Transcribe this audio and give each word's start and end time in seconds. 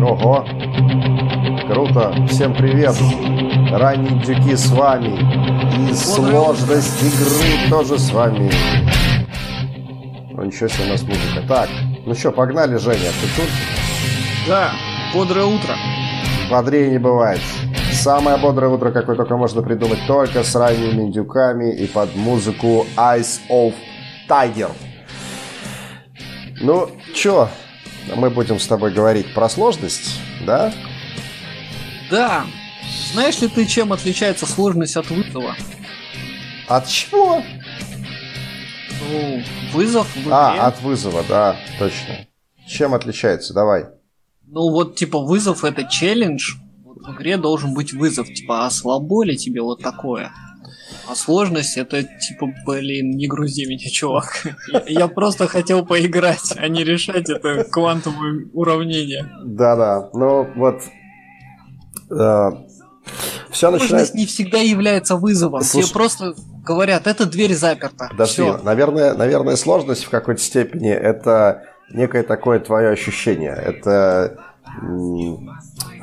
Ого! 0.00 0.46
Круто! 1.68 2.14
Всем 2.28 2.54
привет! 2.54 2.94
Ранние 3.72 4.22
дюки 4.22 4.54
с 4.54 4.70
вами. 4.70 5.90
И 5.90 5.92
сложность 5.92 7.02
игры 7.02 7.68
тоже 7.68 7.98
с 7.98 8.12
вами. 8.12 8.48
Ну 10.30 10.44
ничего 10.44 10.68
себе 10.68 10.84
у 10.84 10.88
нас 10.90 11.02
музыка. 11.02 11.42
Так, 11.48 11.68
ну 12.06 12.14
что, 12.14 12.30
погнали, 12.30 12.76
Женя, 12.76 13.10
ты 13.20 13.26
тут? 13.36 13.50
Да, 14.46 14.70
бодрое 15.12 15.46
утро. 15.46 15.74
Бодрее 16.48 16.92
не 16.92 16.98
бывает. 16.98 17.40
Самое 17.92 18.36
бодрое 18.36 18.70
утро, 18.70 18.92
какое 18.92 19.16
только 19.16 19.36
можно 19.36 19.62
придумать, 19.62 19.98
только 20.06 20.44
с 20.44 20.54
ранними 20.54 21.02
индюками 21.02 21.74
и 21.74 21.88
под 21.88 22.14
музыку 22.14 22.86
Eyes 22.96 23.40
of 23.50 23.74
Tiger. 24.28 24.70
Ну, 26.64 26.88
чё, 27.12 27.50
мы 28.16 28.30
будем 28.30 28.58
с 28.58 28.66
тобой 28.66 28.90
говорить 28.90 29.34
про 29.34 29.50
сложность, 29.50 30.18
да? 30.46 30.72
Да. 32.10 32.46
Знаешь 33.12 33.38
ли 33.42 33.48
ты, 33.48 33.66
чем 33.66 33.92
отличается 33.92 34.46
сложность 34.46 34.96
от 34.96 35.10
вызова? 35.10 35.56
От 36.66 36.88
чего? 36.88 37.42
Ну, 39.10 39.42
вызов 39.74 40.06
в 40.16 40.22
игре. 40.22 40.32
А, 40.32 40.68
от 40.68 40.80
вызова, 40.80 41.22
да, 41.28 41.54
точно. 41.78 42.26
Чем 42.66 42.94
отличается? 42.94 43.52
Давай. 43.52 43.84
Ну 44.46 44.70
вот, 44.70 44.96
типа, 44.96 45.18
вызов 45.18 45.64
это 45.64 45.84
челлендж, 45.84 46.54
в 46.82 47.12
игре 47.12 47.36
должен 47.36 47.74
быть 47.74 47.92
вызов, 47.92 48.26
типа, 48.26 48.64
а 48.64 48.70
слабо 48.70 49.22
ли 49.22 49.36
тебе 49.36 49.60
вот 49.60 49.82
такое? 49.82 50.32
А 51.08 51.14
сложность 51.14 51.76
это 51.76 52.02
типа, 52.02 52.52
блин, 52.66 53.10
не 53.10 53.26
грузи 53.26 53.66
меня, 53.66 53.90
чувак. 53.90 54.46
Я, 54.86 55.08
просто 55.08 55.46
хотел 55.46 55.84
поиграть, 55.84 56.52
а 56.56 56.68
не 56.68 56.84
решать 56.84 57.28
это 57.28 57.64
квантовое 57.64 58.46
уравнение. 58.52 59.30
Да-да, 59.44 60.08
ну 60.12 60.46
вот... 60.56 60.82
Э, 62.10 62.50
все 63.50 63.70
начинает... 63.70 63.90
Сложность 63.90 64.14
не 64.14 64.26
всегда 64.26 64.58
является 64.58 65.16
вызовом. 65.16 65.62
Слушай... 65.62 65.86
Тебе 65.86 65.92
просто 65.92 66.34
говорят, 66.64 67.06
эта 67.06 67.26
дверь 67.26 67.54
заперта. 67.54 68.08
Подожди, 68.10 68.44
наверное, 68.62 69.14
наверное, 69.14 69.56
сложность 69.56 70.04
в 70.04 70.10
какой-то 70.10 70.40
степени 70.40 70.90
это 70.90 71.64
некое 71.92 72.22
такое 72.22 72.60
твое 72.60 72.88
ощущение. 72.90 73.52
Это 73.52 74.38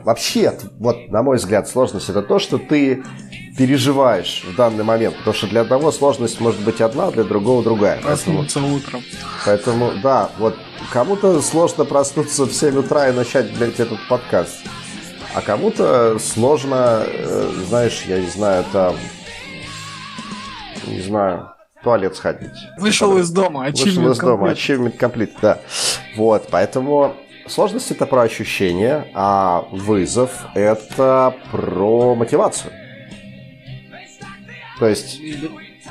Вообще, 0.03 0.57
вот, 0.80 1.09
на 1.09 1.23
мой 1.23 1.38
взгляд, 1.38 1.67
сложность 1.67 2.09
это 2.09 2.21
то, 2.21 2.39
что 2.39 2.57
ты 2.57 3.03
переживаешь 3.57 4.43
в 4.47 4.55
данный 4.55 4.83
момент. 4.83 5.16
Потому 5.17 5.35
что 5.35 5.47
для 5.47 5.61
одного 5.61 5.91
сложность 5.91 6.39
может 6.39 6.61
быть 6.61 6.81
одна, 6.81 7.11
для 7.11 7.23
другого 7.23 7.63
другая. 7.63 8.02
Проснуться 8.02 8.59
поэтому, 8.59 8.75
утром. 8.75 9.03
Поэтому, 9.45 9.91
да, 10.02 10.30
вот 10.38 10.55
кому-то 10.91 11.41
сложно 11.41 11.85
проснуться 11.85 12.45
в 12.45 12.53
7 12.53 12.77
утра 12.77 13.09
и 13.09 13.11
начать, 13.11 13.55
блядь, 13.58 13.80
этот 13.80 13.99
подкаст. 14.08 14.55
А 15.33 15.41
кому-то 15.41 16.17
сложно, 16.19 17.03
э, 17.05 17.52
знаешь, 17.67 18.03
я 18.08 18.19
не 18.19 18.27
знаю, 18.27 18.65
там, 18.73 18.95
не 20.88 21.02
знаю, 21.02 21.52
в 21.80 21.83
туалет 21.83 22.15
сходить. 22.15 22.52
Вышел 22.77 23.17
из 23.17 23.31
дома, 23.31 23.67
Вышел 23.69 24.11
из 24.11 24.17
дома, 24.17 24.52
achievement 24.52 24.97
complete, 24.97 25.31
да. 25.41 25.59
Вот, 26.17 26.47
поэтому 26.52 27.15
Сложность 27.47 27.92
это 27.92 28.06
про 28.06 28.22
ощущения, 28.22 29.08
а 29.14 29.66
вызов 29.72 30.45
это 30.56 31.36
про 31.52 32.16
мотивацию. 32.16 32.72
То 34.80 34.88
есть... 34.88 35.20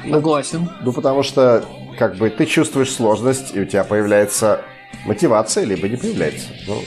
Согласен. 0.09 0.61
Ну, 0.81 0.87
ну, 0.87 0.93
потому 0.93 1.23
что 1.23 1.65
как 1.99 2.17
бы 2.17 2.31
ты 2.31 2.47
чувствуешь 2.47 2.91
сложность, 2.91 3.55
и 3.55 3.61
у 3.61 3.67
тебя 3.67 3.85
появляется 3.85 4.63
мотивация, 5.05 5.65
либо 5.65 5.89
не 5.89 5.97
появляется. 5.97 6.49
Ну, 6.67 6.83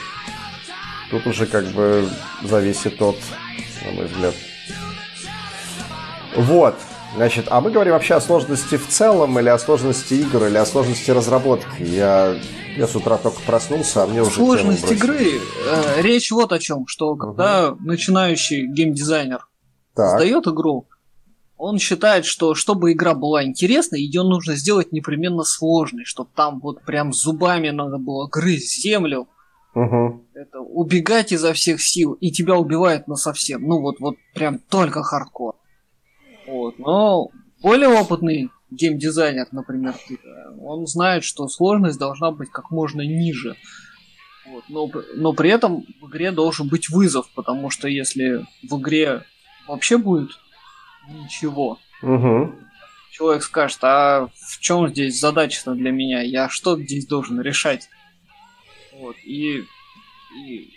тут 1.12 1.28
уже 1.28 1.46
как 1.46 1.66
бы 1.68 2.10
зависит 2.42 3.02
от, 3.02 3.18
на 3.86 3.92
мой 3.92 4.06
взгляд. 4.06 4.34
Вот. 6.36 6.76
Значит, 7.16 7.46
а 7.50 7.62
мы 7.62 7.72
говорим 7.72 7.94
вообще 7.94 8.16
о 8.16 8.22
сложности 8.22 8.76
в 8.76 8.88
целом, 8.88 9.38
или 9.40 9.50
о 9.50 9.60
сложности 9.60 10.16
игр, 10.16 10.46
или 10.46 10.58
о 10.58 10.66
сложности 10.66 11.12
разработки. 11.12 11.84
Я 11.84 12.36
я 12.76 12.88
с 12.88 12.96
утра 12.96 13.18
только 13.18 13.40
проснулся, 13.46 14.04
а 14.04 14.08
мне 14.08 14.22
уже 14.22 14.32
Сложность 14.32 14.92
игры. 14.92 15.40
Э, 15.68 16.02
речь 16.02 16.32
вот 16.32 16.52
о 16.52 16.60
чем, 16.60 16.88
что 16.88 17.12
угу. 17.12 17.20
когда 17.20 17.76
начинающий 17.80 18.66
геймдизайнер 18.66 19.48
так. 19.94 20.10
создает 20.10 20.48
игру, 20.48 20.88
он 21.56 21.78
считает, 21.78 22.26
что 22.26 22.56
чтобы 22.56 22.92
игра 22.92 23.14
была 23.14 23.44
интересной, 23.44 24.02
ее 24.02 24.24
нужно 24.24 24.56
сделать 24.56 24.92
непременно 24.92 25.44
сложной, 25.44 26.06
чтобы 26.06 26.32
там 26.36 26.60
вот 26.60 26.82
прям 26.82 27.14
зубами 27.14 27.70
надо 27.70 28.00
было 28.00 28.28
грызть 28.28 28.82
землю, 28.82 29.28
угу. 29.76 30.26
это 30.34 30.60
убегать 30.60 31.32
изо 31.32 31.54
всех 31.54 31.82
сил, 31.82 32.14
и 32.14 32.32
тебя 32.32 32.56
убивают 32.56 33.08
на 33.08 33.16
совсем. 33.16 33.62
Ну 33.68 33.82
вот, 33.82 34.00
вот 34.00 34.16
прям 34.34 34.58
только 34.58 35.04
хардкор. 35.04 35.56
Вот, 36.54 36.78
но 36.78 37.30
более 37.64 37.90
опытный 37.90 38.52
геймдизайнер, 38.70 39.48
например, 39.52 39.96
он 40.60 40.86
знает, 40.86 41.24
что 41.24 41.48
сложность 41.48 41.98
должна 41.98 42.30
быть 42.30 42.52
как 42.52 42.70
можно 42.70 43.02
ниже. 43.02 43.56
Вот. 44.46 44.64
Но, 44.70 44.92
но 45.16 45.34
при 45.34 45.50
этом 45.50 45.84
в 46.00 46.10
игре 46.10 46.32
должен 46.32 46.68
быть 46.68 46.90
вызов, 46.90 47.28
потому 47.34 47.72
что 47.72 47.88
если 47.88 48.46
в 48.62 48.80
игре 48.80 49.24
вообще 49.68 49.98
будет 49.98 50.30
ничего, 51.10 51.80
угу. 52.04 52.54
человек 53.10 53.42
скажет, 53.42 53.80
а 53.82 54.28
в 54.36 54.60
чем 54.60 54.88
здесь 54.90 55.20
задача 55.20 55.72
для 55.72 55.92
меня? 55.92 56.22
Я 56.22 56.50
что 56.50 56.80
здесь 56.80 57.08
должен 57.08 57.42
решать? 57.42 57.90
Вот. 59.00 59.16
И, 59.24 59.64
и, 60.46 60.70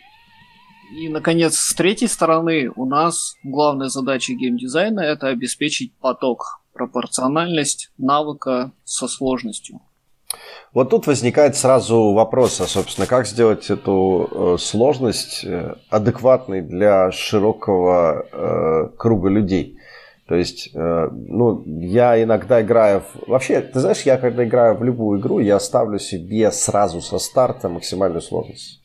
и, 0.95 1.09
наконец, 1.09 1.57
с 1.59 1.75
третьей 1.75 2.09
стороны, 2.09 2.71
у 2.77 2.85
нас 2.85 3.35
главная 3.43 3.89
задача 3.89 4.33
геймдизайна 4.35 5.01
это 5.01 5.29
обеспечить 5.29 5.93
поток 5.99 6.61
пропорциональность 6.73 7.91
навыка 7.99 8.73
со 8.85 9.09
сложностью. 9.09 9.81
Вот 10.73 10.91
тут 10.91 11.07
возникает 11.07 11.57
сразу 11.57 12.13
вопрос, 12.13 12.61
а, 12.61 12.67
собственно, 12.67 13.07
как 13.07 13.27
сделать 13.27 13.71
эту 13.71 14.29
э, 14.31 14.57
сложность 14.61 15.43
э, 15.45 15.77
адекватной 15.89 16.61
для 16.61 17.11
широкого 17.13 18.27
э, 18.31 18.89
круга 18.99 19.31
людей. 19.31 19.79
То 20.29 20.35
есть, 20.35 20.71
э, 20.75 21.09
ну, 21.13 21.63
я 21.65 22.23
иногда 22.23 22.61
играю... 22.61 23.01
В... 23.01 23.29
Вообще, 23.29 23.63
ты 23.63 23.81
знаешь, 23.81 24.03
я 24.03 24.19
когда 24.19 24.45
играю 24.45 24.77
в 24.77 24.85
любую 24.85 25.21
игру, 25.21 25.39
я 25.39 25.59
ставлю 25.61 25.99
себе 25.99 26.51
сразу 26.51 27.01
со 27.01 27.19
старта 27.19 27.69
максимальную 27.69 28.21
сложность. 28.21 28.83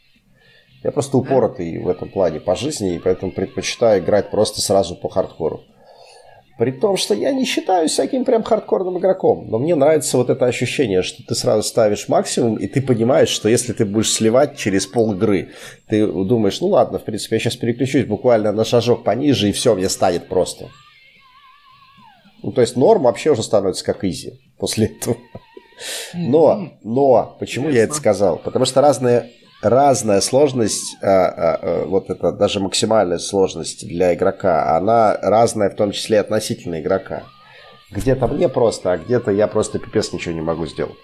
Я 0.84 0.92
просто 0.92 1.18
упоротый 1.18 1.78
в 1.78 1.88
этом 1.88 2.10
плане 2.10 2.40
по 2.40 2.56
жизни, 2.56 2.96
и 2.96 3.00
поэтому 3.00 3.32
предпочитаю 3.32 4.02
играть 4.02 4.32
просто 4.32 4.62
сразу 4.62 4.96
по 4.96 5.10
хардкору. 5.10 5.62
При 6.58 6.72
том, 6.72 6.98
что 6.98 7.14
я 7.14 7.32
не 7.32 7.46
считаю 7.46 7.88
всяким 7.88 8.26
прям 8.26 8.44
хардкорным 8.44 8.98
игроком. 9.00 9.48
Но 9.50 9.58
мне 9.58 9.74
нравится 9.74 10.18
вот 10.18 10.30
это 10.30 10.46
ощущение, 10.46 11.02
что 11.02 11.24
ты 11.24 11.34
сразу 11.34 11.64
ставишь 11.64 12.08
максимум, 12.08 12.56
и 12.56 12.68
ты 12.68 12.82
понимаешь, 12.82 13.30
что 13.30 13.50
если 13.50 13.74
ты 13.74 13.86
будешь 13.86 14.12
сливать 14.12 14.58
через 14.58 14.86
пол 14.86 15.14
игры, 15.14 15.50
ты 15.88 16.06
думаешь, 16.06 16.62
ну 16.62 16.68
ладно, 16.68 17.00
в 17.00 17.04
принципе, 17.04 17.38
я 17.38 17.40
сейчас 17.40 17.56
переключусь 17.56 18.06
буквально 18.06 18.52
на 18.52 18.64
шажок 18.64 19.04
пониже, 19.04 19.50
и 19.50 19.54
все, 19.54 19.76
мне 19.76 19.90
станет 19.90 20.28
просто. 20.28 20.70
Ну, 22.44 22.52
то 22.52 22.62
есть 22.62 22.76
норм 22.76 23.04
вообще 23.04 23.32
уже 23.32 23.44
становится 23.44 23.86
как 23.86 24.04
изи 24.04 24.40
после 24.58 24.88
этого. 24.88 25.18
Но, 26.14 26.74
но, 26.84 27.38
почему 27.40 27.70
я 27.70 27.84
это 27.84 27.94
сказал? 27.94 28.38
Потому 28.38 28.66
что 28.66 28.82
разные 28.82 29.32
разная 29.62 30.22
сложность, 30.22 30.98
а, 31.02 31.08
а, 31.08 31.56
а, 31.56 31.86
вот 31.86 32.10
это 32.10 32.32
даже 32.32 32.60
максимальная 32.60 33.20
сложность 33.20 33.88
для 33.88 34.14
игрока, 34.14 34.76
она 34.76 35.18
разная 35.22 35.70
в 35.70 35.76
том 35.76 35.92
числе 35.92 36.20
относительно 36.20 36.82
игрока. 36.82 37.24
Где-то 37.92 38.28
мне 38.28 38.50
просто, 38.50 38.94
а 38.94 38.98
где-то 38.98 39.32
я 39.32 39.48
просто 39.48 39.80
пипец 39.80 40.14
ничего 40.14 40.34
не 40.34 40.42
могу 40.42 40.66
сделать. 40.66 40.98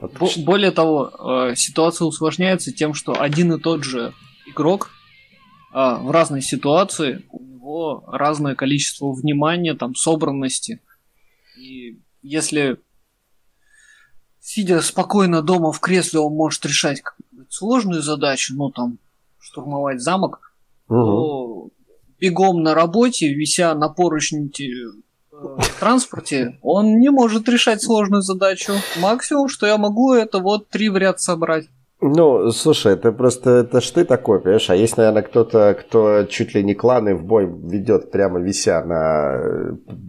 Вот. 0.00 0.36
Более 0.38 0.70
того, 0.70 1.48
э, 1.50 1.54
ситуация 1.56 2.04
усложняется 2.04 2.72
тем, 2.72 2.92
что 2.92 3.20
один 3.20 3.54
и 3.54 3.60
тот 3.60 3.82
же 3.82 4.12
игрок 4.46 4.90
в 5.72 6.10
разной 6.10 6.40
ситуации, 6.40 7.26
у 7.30 7.42
него 7.42 8.04
разное 8.06 8.54
количество 8.54 9.12
внимания, 9.12 9.74
там, 9.74 9.94
собранности. 9.94 10.80
И 11.58 12.00
если 12.22 12.78
сидя 14.46 14.80
спокойно 14.80 15.42
дома 15.42 15.72
в 15.72 15.80
кресле, 15.80 16.20
он 16.20 16.34
может 16.34 16.64
решать 16.64 17.02
сложную 17.48 18.02
задачу, 18.02 18.54
ну 18.56 18.70
там 18.70 18.98
штурмовать 19.38 20.00
замок, 20.00 20.40
угу. 20.88 21.04
то 21.04 21.68
бегом 22.20 22.62
на 22.62 22.74
работе, 22.74 23.34
вися 23.34 23.74
на 23.74 23.88
поручне 23.88 24.50
э, 24.58 25.62
транспорте, 25.80 26.58
он 26.62 26.98
не 26.98 27.10
может 27.10 27.48
решать 27.48 27.82
сложную 27.82 28.22
задачу. 28.22 28.72
Максимум, 29.00 29.48
что 29.48 29.66
я 29.66 29.76
могу, 29.76 30.14
это 30.14 30.38
вот 30.38 30.68
три 30.68 30.88
в 30.88 30.96
ряд 30.96 31.20
собрать. 31.20 31.66
Ну, 32.00 32.50
слушай, 32.50 32.92
это 32.92 33.10
просто, 33.12 33.50
это 33.50 33.80
ж 33.80 33.90
ты 33.90 34.04
такой, 34.04 34.40
понимаешь? 34.40 34.68
А 34.68 34.76
есть, 34.76 34.98
наверное, 34.98 35.22
кто-то, 35.22 35.74
кто 35.80 36.24
чуть 36.24 36.54
ли 36.54 36.62
не 36.62 36.74
кланы 36.74 37.14
в 37.14 37.24
бой 37.24 37.46
ведет 37.46 38.10
прямо 38.10 38.38
вися 38.38 38.84
на, 38.84 39.40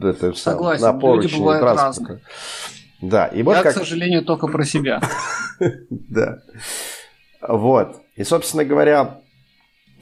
это, 0.10 0.34
Согласен, 0.34 0.84
на 0.84 0.94
поручни 0.94 1.60
транспорта. 1.60 2.22
Да, 3.02 3.28
и 3.28 3.44
вот 3.44 3.56
Я, 3.56 3.64
как... 3.64 3.74
к 3.74 3.78
сожалению, 3.78 4.26
только 4.26 4.48
про 4.48 4.66
себя. 4.66 5.02
Да. 5.90 6.40
Вот. 7.42 8.02
И, 8.16 8.24
собственно 8.24 8.66
говоря, 8.66 9.22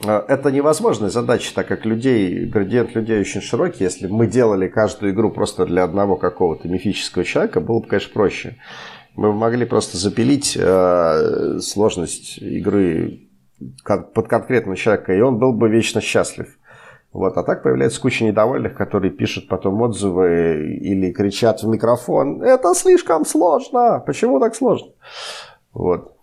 э, 0.04 0.22
это 0.28 0.50
невозможная 0.50 1.10
задача, 1.10 1.54
так 1.54 1.66
как 1.66 1.84
людей, 1.84 2.46
градиент 2.46 2.94
людей 2.94 3.20
очень 3.20 3.40
широкий. 3.40 3.84
Если 3.84 4.06
мы 4.06 4.26
делали 4.26 4.68
каждую 4.68 5.12
игру 5.12 5.30
просто 5.30 5.66
для 5.66 5.84
одного 5.84 6.16
какого-то 6.16 6.68
мифического 6.68 7.24
человека, 7.24 7.60
было 7.60 7.80
бы, 7.80 7.86
конечно, 7.86 8.12
проще. 8.12 8.56
Мы 9.14 9.32
могли 9.32 9.64
просто 9.64 9.96
запилить 9.96 10.56
э, 10.58 11.58
сложность 11.60 12.38
игры 12.38 13.20
под 13.84 14.28
конкретного 14.28 14.76
человека, 14.76 15.14
и 15.14 15.20
он 15.20 15.38
был 15.38 15.52
бы 15.52 15.68
вечно 15.70 16.00
счастлив. 16.00 16.58
Вот. 17.12 17.36
А 17.38 17.42
так 17.42 17.62
появляется 17.62 18.00
куча 18.00 18.24
недовольных, 18.24 18.74
которые 18.74 19.10
пишут 19.10 19.48
потом 19.48 19.80
отзывы 19.80 20.76
или 20.82 21.12
кричат 21.12 21.62
в 21.62 21.68
микрофон 21.68 22.42
«Это 22.42 22.74
слишком 22.74 23.24
сложно! 23.24 24.02
Почему 24.04 24.38
так 24.38 24.54
сложно?» 24.54 24.88
Вот. 25.72 26.15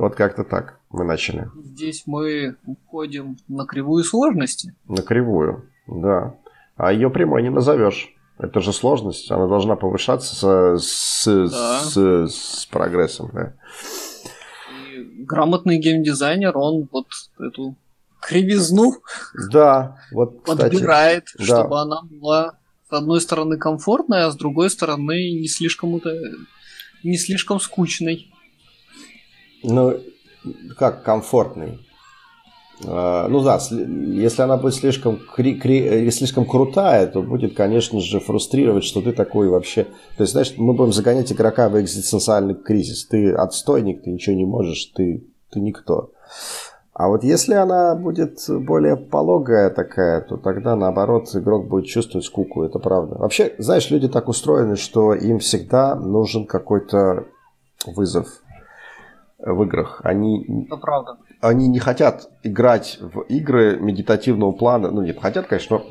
Вот 0.00 0.14
как-то 0.14 0.44
так 0.44 0.80
мы 0.88 1.04
начали. 1.04 1.50
Здесь 1.62 2.04
мы 2.06 2.56
уходим 2.64 3.36
на 3.48 3.66
кривую 3.66 4.02
сложности. 4.02 4.74
На 4.88 5.02
кривую, 5.02 5.68
да. 5.86 6.36
А 6.78 6.90
ее 6.90 7.10
прямой 7.10 7.42
не 7.42 7.50
назовешь. 7.50 8.14
Это 8.38 8.60
же 8.60 8.72
сложность, 8.72 9.30
она 9.30 9.46
должна 9.46 9.76
повышаться 9.76 10.78
с, 10.78 10.82
с, 10.82 11.50
да. 11.50 11.80
с, 11.80 11.96
с 12.32 12.66
прогрессом. 12.70 13.28
Да. 13.34 13.52
И 14.72 15.22
грамотный 15.24 15.76
геймдизайнер, 15.76 16.56
он 16.56 16.88
вот 16.90 17.08
эту 17.38 17.76
кривизну 18.22 18.94
да, 19.52 19.98
вот, 20.12 20.40
кстати, 20.42 20.76
подбирает, 20.76 21.24
да. 21.36 21.44
чтобы 21.44 21.78
она 21.78 22.00
была 22.04 22.54
с 22.88 22.92
одной 22.94 23.20
стороны 23.20 23.58
комфортной, 23.58 24.24
а 24.24 24.30
с 24.30 24.36
другой 24.36 24.70
стороны 24.70 25.30
не 25.38 25.46
слишком, 25.46 26.00
не 27.04 27.18
слишком 27.18 27.60
скучной. 27.60 28.29
Ну, 29.62 29.94
как 30.78 31.02
комфортный? 31.02 31.78
А, 32.86 33.28
ну 33.28 33.42
да, 33.42 33.58
если 33.70 34.42
она 34.42 34.56
будет 34.56 34.74
слишком, 34.74 35.18
кри, 35.34 35.54
кри, 35.54 36.10
слишком 36.10 36.46
крутая, 36.46 37.06
то 37.06 37.22
будет, 37.22 37.54
конечно 37.54 38.00
же, 38.00 38.20
фрустрировать, 38.20 38.84
что 38.84 39.02
ты 39.02 39.12
такой 39.12 39.48
вообще... 39.48 39.84
То 40.16 40.22
есть, 40.22 40.32
знаешь, 40.32 40.54
мы 40.56 40.72
будем 40.72 40.92
загонять 40.92 41.32
игрока 41.32 41.68
в 41.68 41.80
экзистенциальный 41.80 42.54
кризис. 42.54 43.06
Ты 43.06 43.32
отстойник, 43.32 44.02
ты 44.02 44.10
ничего 44.10 44.36
не 44.36 44.46
можешь, 44.46 44.86
ты, 44.86 45.26
ты 45.50 45.60
никто. 45.60 46.10
А 46.92 47.08
вот 47.08 47.24
если 47.24 47.54
она 47.54 47.94
будет 47.94 48.40
более 48.48 48.96
пологая 48.96 49.70
такая, 49.70 50.20
то 50.22 50.36
тогда, 50.36 50.76
наоборот, 50.76 51.34
игрок 51.34 51.68
будет 51.68 51.86
чувствовать 51.86 52.26
скуку, 52.26 52.62
это 52.62 52.78
правда. 52.78 53.16
Вообще, 53.16 53.54
знаешь, 53.58 53.90
люди 53.90 54.08
так 54.08 54.28
устроены, 54.28 54.76
что 54.76 55.14
им 55.14 55.38
всегда 55.38 55.94
нужен 55.94 56.46
какой-то 56.46 57.26
вызов 57.86 58.42
в 59.42 59.62
играх. 59.64 60.00
Они, 60.04 60.64
это 60.66 60.76
правда. 60.76 61.18
Они 61.40 61.68
не 61.68 61.78
хотят 61.78 62.28
играть 62.42 62.98
в 63.00 63.20
игры 63.22 63.78
медитативного 63.80 64.52
плана. 64.52 64.90
Ну, 64.90 65.02
нет, 65.02 65.18
хотят, 65.20 65.46
конечно, 65.46 65.78
но... 65.78 65.86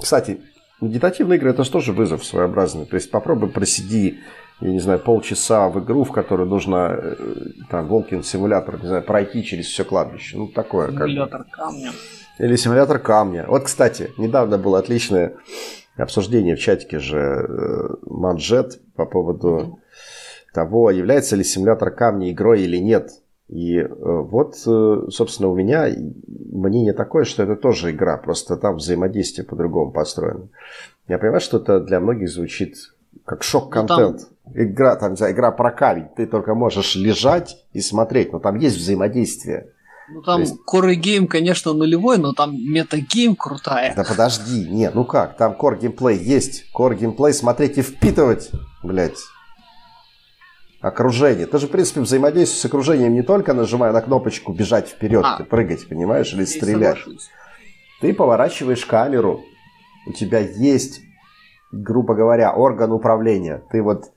Кстати, 0.00 0.40
медитативные 0.80 1.38
игры– 1.38 1.50
это 1.52 1.64
же 1.64 1.70
тоже 1.70 1.92
вызов 1.92 2.24
своеобразный. 2.24 2.86
То 2.86 2.96
есть 2.96 3.10
попробуй 3.10 3.48
просиди 3.48 4.20
я 4.60 4.70
не 4.70 4.78
знаю, 4.78 5.00
полчаса 5.00 5.68
в 5.68 5.82
игру, 5.82 6.04
в 6.04 6.12
которой 6.12 6.46
нужно 6.46 6.96
э, 6.96 7.16
там 7.70 7.88
Волкин 7.88 8.22
симулятор, 8.22 8.80
не 8.80 8.86
знаю, 8.86 9.02
пройти 9.02 9.42
через 9.42 9.66
все 9.66 9.84
кладбище. 9.84 10.38
Ну, 10.38 10.48
такое. 10.48 10.90
Симулятор 10.90 11.44
как 11.44 11.50
камня. 11.50 11.92
Или 12.38 12.56
симулятор 12.56 12.98
камня. 12.98 13.46
Вот, 13.48 13.64
кстати, 13.64 14.12
недавно 14.16 14.56
было 14.56 14.78
отличное 14.78 15.34
обсуждение 15.96 16.56
в 16.56 16.60
чатике 16.60 16.98
же 16.98 17.18
э, 17.18 17.88
Манжет 18.06 18.80
по 18.94 19.06
поводу. 19.06 19.80
Того, 20.54 20.90
является 20.90 21.36
ли 21.36 21.44
симулятор 21.44 21.90
камня 21.90 22.30
игрой 22.30 22.62
или 22.62 22.78
нет. 22.78 23.10
И 23.48 23.76
э, 23.78 23.86
вот, 23.90 24.56
собственно, 24.56 25.50
у 25.50 25.54
меня 25.54 25.88
мнение 26.52 26.94
такое, 26.94 27.24
что 27.24 27.42
это 27.42 27.56
тоже 27.56 27.90
игра, 27.90 28.16
просто 28.16 28.56
там 28.56 28.76
взаимодействие 28.76 29.46
по-другому 29.46 29.92
построено. 29.92 30.48
Я 31.08 31.18
понимаю, 31.18 31.40
что 31.40 31.58
это 31.58 31.80
для 31.80 32.00
многих 32.00 32.30
звучит 32.30 32.76
как 33.26 33.42
шок-контент. 33.42 34.20
Ну, 34.20 34.52
там... 34.52 34.62
Игра, 34.62 34.96
там, 34.96 35.12
не 35.12 35.32
игра 35.32 35.50
про 35.50 35.70
камень. 35.70 36.08
Ты 36.16 36.26
только 36.26 36.54
можешь 36.54 36.96
лежать 36.96 37.64
и 37.72 37.80
смотреть, 37.80 38.32
но 38.32 38.38
там 38.38 38.56
есть 38.56 38.76
взаимодействие. 38.76 39.68
Ну 40.10 40.22
там 40.22 40.40
есть... 40.40 40.56
core 40.70 40.94
game, 40.94 41.26
конечно, 41.26 41.72
нулевой, 41.72 42.18
но 42.18 42.32
там 42.32 42.54
metagame 42.54 43.36
крутая. 43.36 43.94
Да 43.94 44.04
подожди, 44.04 44.68
нет, 44.70 44.94
ну 44.94 45.04
как, 45.04 45.36
там 45.36 45.56
core 45.58 45.80
геймплей 45.80 46.18
есть. 46.18 46.64
Core 46.74 46.94
геймплей 46.94 47.32
смотреть 47.32 47.78
и 47.78 47.82
впитывать, 47.82 48.50
блядь. 48.82 49.18
Окружение. 50.84 51.46
Ты 51.46 51.58
же, 51.58 51.66
в 51.66 51.70
принципе, 51.70 52.00
взаимодействуешь 52.00 52.60
с 52.60 52.64
окружением 52.64 53.14
не 53.14 53.22
только 53.22 53.54
нажимая 53.54 53.92
на 53.92 54.02
кнопочку 54.02 54.52
бежать 54.52 54.88
вперед, 54.88 55.24
а, 55.24 55.42
прыгать, 55.44 55.88
понимаешь, 55.88 56.32
или 56.34 56.44
стрелять. 56.44 56.98
Соглашусь. 56.98 57.30
Ты 58.00 58.12
поворачиваешь 58.12 58.84
камеру, 58.84 59.42
у 60.06 60.12
тебя 60.12 60.40
есть 60.40 61.00
грубо 61.82 62.14
говоря, 62.14 62.52
орган 62.52 62.92
управления. 62.92 63.62
Ты 63.70 63.82
вот 63.82 64.12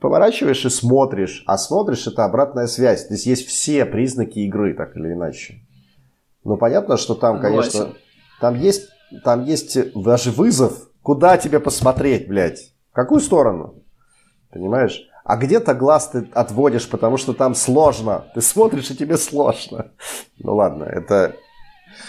поворачиваешь 0.00 0.64
и 0.64 0.70
смотришь, 0.70 1.44
а 1.46 1.58
смотришь 1.58 2.06
это 2.06 2.24
обратная 2.24 2.66
связь. 2.66 3.06
Здесь 3.06 3.26
есть 3.26 3.46
все 3.46 3.84
признаки 3.84 4.40
игры, 4.40 4.74
так 4.74 4.96
или 4.96 5.12
иначе. 5.12 5.60
Ну, 6.44 6.56
понятно, 6.56 6.96
что 6.96 7.14
там, 7.14 7.40
конечно, 7.40 7.94
там 8.40 8.54
есть, 8.54 8.88
там 9.24 9.44
есть 9.44 9.76
даже 9.94 10.30
вызов, 10.30 10.90
куда 11.02 11.36
тебе 11.36 11.60
посмотреть, 11.60 12.28
блядь. 12.28 12.72
В 12.90 12.94
какую 12.94 13.20
сторону? 13.20 13.82
Понимаешь? 14.50 15.02
А 15.28 15.36
где-то 15.36 15.74
глаз 15.74 16.08
ты 16.08 16.26
отводишь, 16.32 16.88
потому 16.88 17.18
что 17.18 17.34
там 17.34 17.54
сложно. 17.54 18.24
Ты 18.34 18.40
смотришь, 18.40 18.90
и 18.90 18.96
тебе 18.96 19.18
сложно. 19.18 19.90
Ну 20.38 20.56
ладно, 20.56 20.84
это 20.84 21.34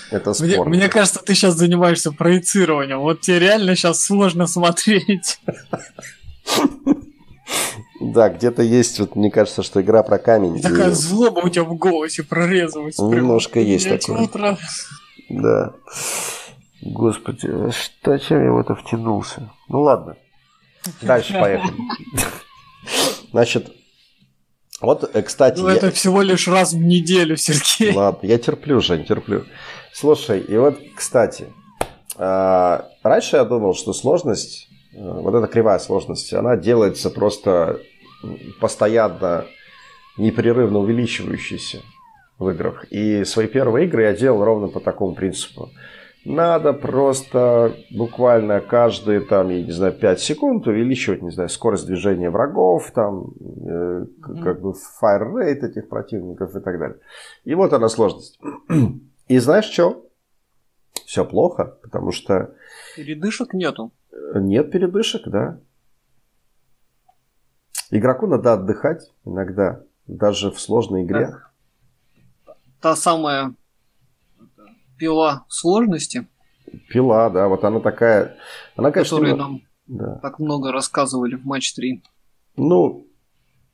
это 0.09 0.33
Мне, 0.39 0.63
мне 0.63 0.87
кажется, 0.87 1.19
ты 1.19 1.35
сейчас 1.35 1.55
занимаешься 1.55 2.13
проецированием. 2.13 3.01
Вот 3.01 3.19
тебе 3.19 3.39
реально 3.39 3.75
сейчас 3.75 4.01
сложно 4.01 4.47
смотреть. 4.47 5.41
Да, 7.99 8.29
где-то 8.29 8.63
есть, 8.63 8.97
вот 9.01 9.17
мне 9.17 9.29
кажется, 9.29 9.63
что 9.63 9.81
игра 9.81 10.01
про 10.01 10.17
камень. 10.17 10.61
Такая 10.61 10.91
злоба 10.91 11.39
у 11.39 11.49
тебя 11.49 11.65
в 11.65 11.75
голосе 11.75 12.23
прорезалась. 12.23 12.97
Немножко 12.99 13.59
есть 13.59 13.89
такое. 13.89 14.57
Да. 15.27 15.73
Господи, 16.81 17.49
что, 17.71 18.17
чем 18.17 18.45
я 18.45 18.51
в 18.53 18.59
это 18.59 18.75
втянулся? 18.75 19.51
Ну 19.67 19.81
ладно. 19.81 20.15
Дальше 21.01 21.33
поехали. 21.33 21.75
Значит, 23.31 23.71
вот, 24.81 25.09
э, 25.13 25.21
кстати... 25.21 25.59
Ну, 25.59 25.69
я... 25.69 25.75
это 25.75 25.91
всего 25.91 26.21
лишь 26.21 26.47
раз 26.47 26.73
в 26.73 26.79
неделю, 26.79 27.35
Сергей. 27.35 27.93
Ладно, 27.93 28.25
я 28.25 28.37
терплю, 28.37 28.79
Жень, 28.81 29.05
терплю. 29.05 29.45
Слушай, 29.93 30.39
и 30.39 30.55
вот, 30.57 30.79
кстати, 30.95 31.47
а, 32.15 32.89
раньше 33.03 33.37
я 33.37 33.45
думал, 33.45 33.73
что 33.73 33.93
сложность, 33.93 34.67
э, 34.93 34.97
вот 34.99 35.35
эта 35.35 35.47
кривая 35.47 35.79
сложность, 35.79 36.33
она 36.33 36.55
делается 36.55 37.09
просто 37.09 37.79
постоянно, 38.59 39.45
непрерывно 40.17 40.79
увеличивающейся 40.79 41.81
в 42.37 42.49
играх. 42.49 42.85
И 42.89 43.23
свои 43.23 43.47
первые 43.47 43.87
игры 43.87 44.03
я 44.03 44.13
делал 44.13 44.43
ровно 44.43 44.67
по 44.67 44.79
такому 44.79 45.13
принципу. 45.13 45.69
Надо 46.25 46.73
просто 46.73 47.75
буквально 47.91 48.59
каждые, 48.59 49.21
там, 49.21 49.49
я 49.49 49.63
не 49.63 49.71
знаю, 49.71 49.93
5 49.93 50.19
секунд 50.19 50.67
увеличивать, 50.67 51.21
не 51.21 51.31
знаю, 51.31 51.49
скорость 51.49 51.87
движения 51.87 52.29
врагов, 52.29 52.91
там, 52.91 53.31
э, 53.65 54.05
как 54.43 54.61
бы 54.61 54.71
fire 54.71 55.33
rate 55.33 55.65
этих 55.65 55.87
противников 55.87 56.55
и 56.55 56.59
так 56.59 56.77
далее. 56.77 56.97
И 57.45 57.55
вот 57.55 57.71
она 57.71 57.87
сложность. 57.87 58.39
И 59.27 59.37
знаешь 59.39 59.65
что? 59.65 60.05
Все 61.05 61.23
плохо, 61.23 61.77
потому 61.81 62.11
что... 62.11 62.53
Передышек 62.95 63.53
нету. 63.53 63.91
Нет 64.35 64.71
передышек, 64.71 65.27
да. 65.27 65.59
Игроку 67.91 68.27
надо 68.27 68.53
отдыхать 68.53 69.11
иногда, 69.25 69.83
даже 70.05 70.51
в 70.51 70.59
сложной 70.59 71.03
игре. 71.03 71.27
Так. 71.27 71.51
Та 72.81 72.95
самая 72.95 73.55
пила 74.99 75.45
сложности. 75.47 76.27
Пила, 76.89 77.29
да, 77.29 77.47
вот 77.47 77.63
она 77.63 77.79
такая... 77.79 78.35
Она, 78.75 78.91
конечно, 78.91 79.17
которую 79.17 79.37
нам 79.37 79.61
да. 79.87 80.19
так 80.21 80.39
много 80.39 80.71
рассказывали 80.71 81.35
в 81.35 81.45
матч 81.45 81.73
3. 81.73 82.03
Ну, 82.57 83.07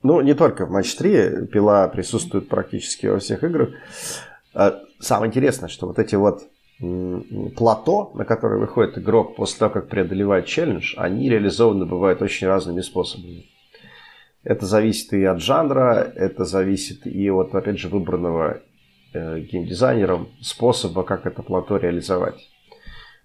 ну, 0.02 0.20
не 0.20 0.34
только 0.34 0.66
в 0.66 0.70
матч 0.70 0.94
3, 0.94 1.46
пила 1.46 1.88
присутствует 1.88 2.48
практически 2.48 3.06
во 3.06 3.18
всех 3.18 3.44
играх. 3.44 3.70
А, 4.54 4.80
самое 5.00 5.28
интересное, 5.28 5.68
что 5.68 5.86
вот 5.86 5.98
эти 5.98 6.14
вот 6.14 6.44
плато, 7.56 8.12
на 8.14 8.24
которые 8.24 8.60
выходит 8.60 8.98
игрок 8.98 9.36
после 9.36 9.58
того, 9.58 9.72
как 9.72 9.88
преодолевает 9.88 10.46
челлендж, 10.46 10.94
они 10.96 11.28
реализованы 11.28 11.86
бывают 11.86 12.20
очень 12.22 12.46
разными 12.46 12.82
способами. 12.82 13.46
Это 14.44 14.66
зависит 14.66 15.12
и 15.12 15.24
от 15.24 15.40
жанра, 15.40 16.12
это 16.14 16.44
зависит 16.44 17.06
и 17.06 17.30
от, 17.30 17.54
опять 17.54 17.78
же, 17.78 17.88
выбранного 17.88 18.60
геймдизайнером 19.50 20.28
способа, 20.40 21.02
как 21.02 21.26
это 21.26 21.42
плато 21.42 21.76
реализовать. 21.76 22.48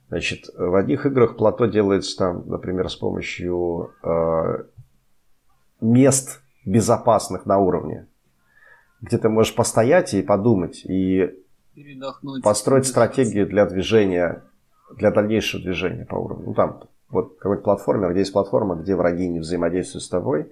Значит, 0.09 0.49
в 0.57 0.75
одних 0.75 1.05
играх 1.05 1.37
плато 1.37 1.67
делается 1.67 2.17
там, 2.17 2.47
например, 2.47 2.89
с 2.89 2.95
помощью 2.95 3.93
э, 4.03 4.63
мест 5.79 6.41
безопасных 6.65 7.45
на 7.45 7.59
уровне, 7.59 8.07
где 9.01 9.17
ты 9.17 9.29
можешь 9.29 9.55
постоять 9.55 10.13
и 10.13 10.21
подумать, 10.21 10.83
и 10.85 11.31
построить 12.43 12.87
стратегию 12.87 13.47
для 13.47 13.65
движения, 13.65 14.43
для 14.97 15.11
дальнейшего 15.11 15.63
движения 15.63 16.05
по 16.05 16.15
уровню. 16.15 16.47
Ну, 16.47 16.53
там 16.53 16.83
вот 17.11 17.37
какой-то 17.39 17.63
платформер, 17.63 18.11
где 18.11 18.19
есть 18.19 18.33
платформа, 18.33 18.75
где 18.75 18.95
враги 18.95 19.27
не 19.27 19.39
взаимодействуют 19.39 20.03
с 20.03 20.09
тобой, 20.09 20.51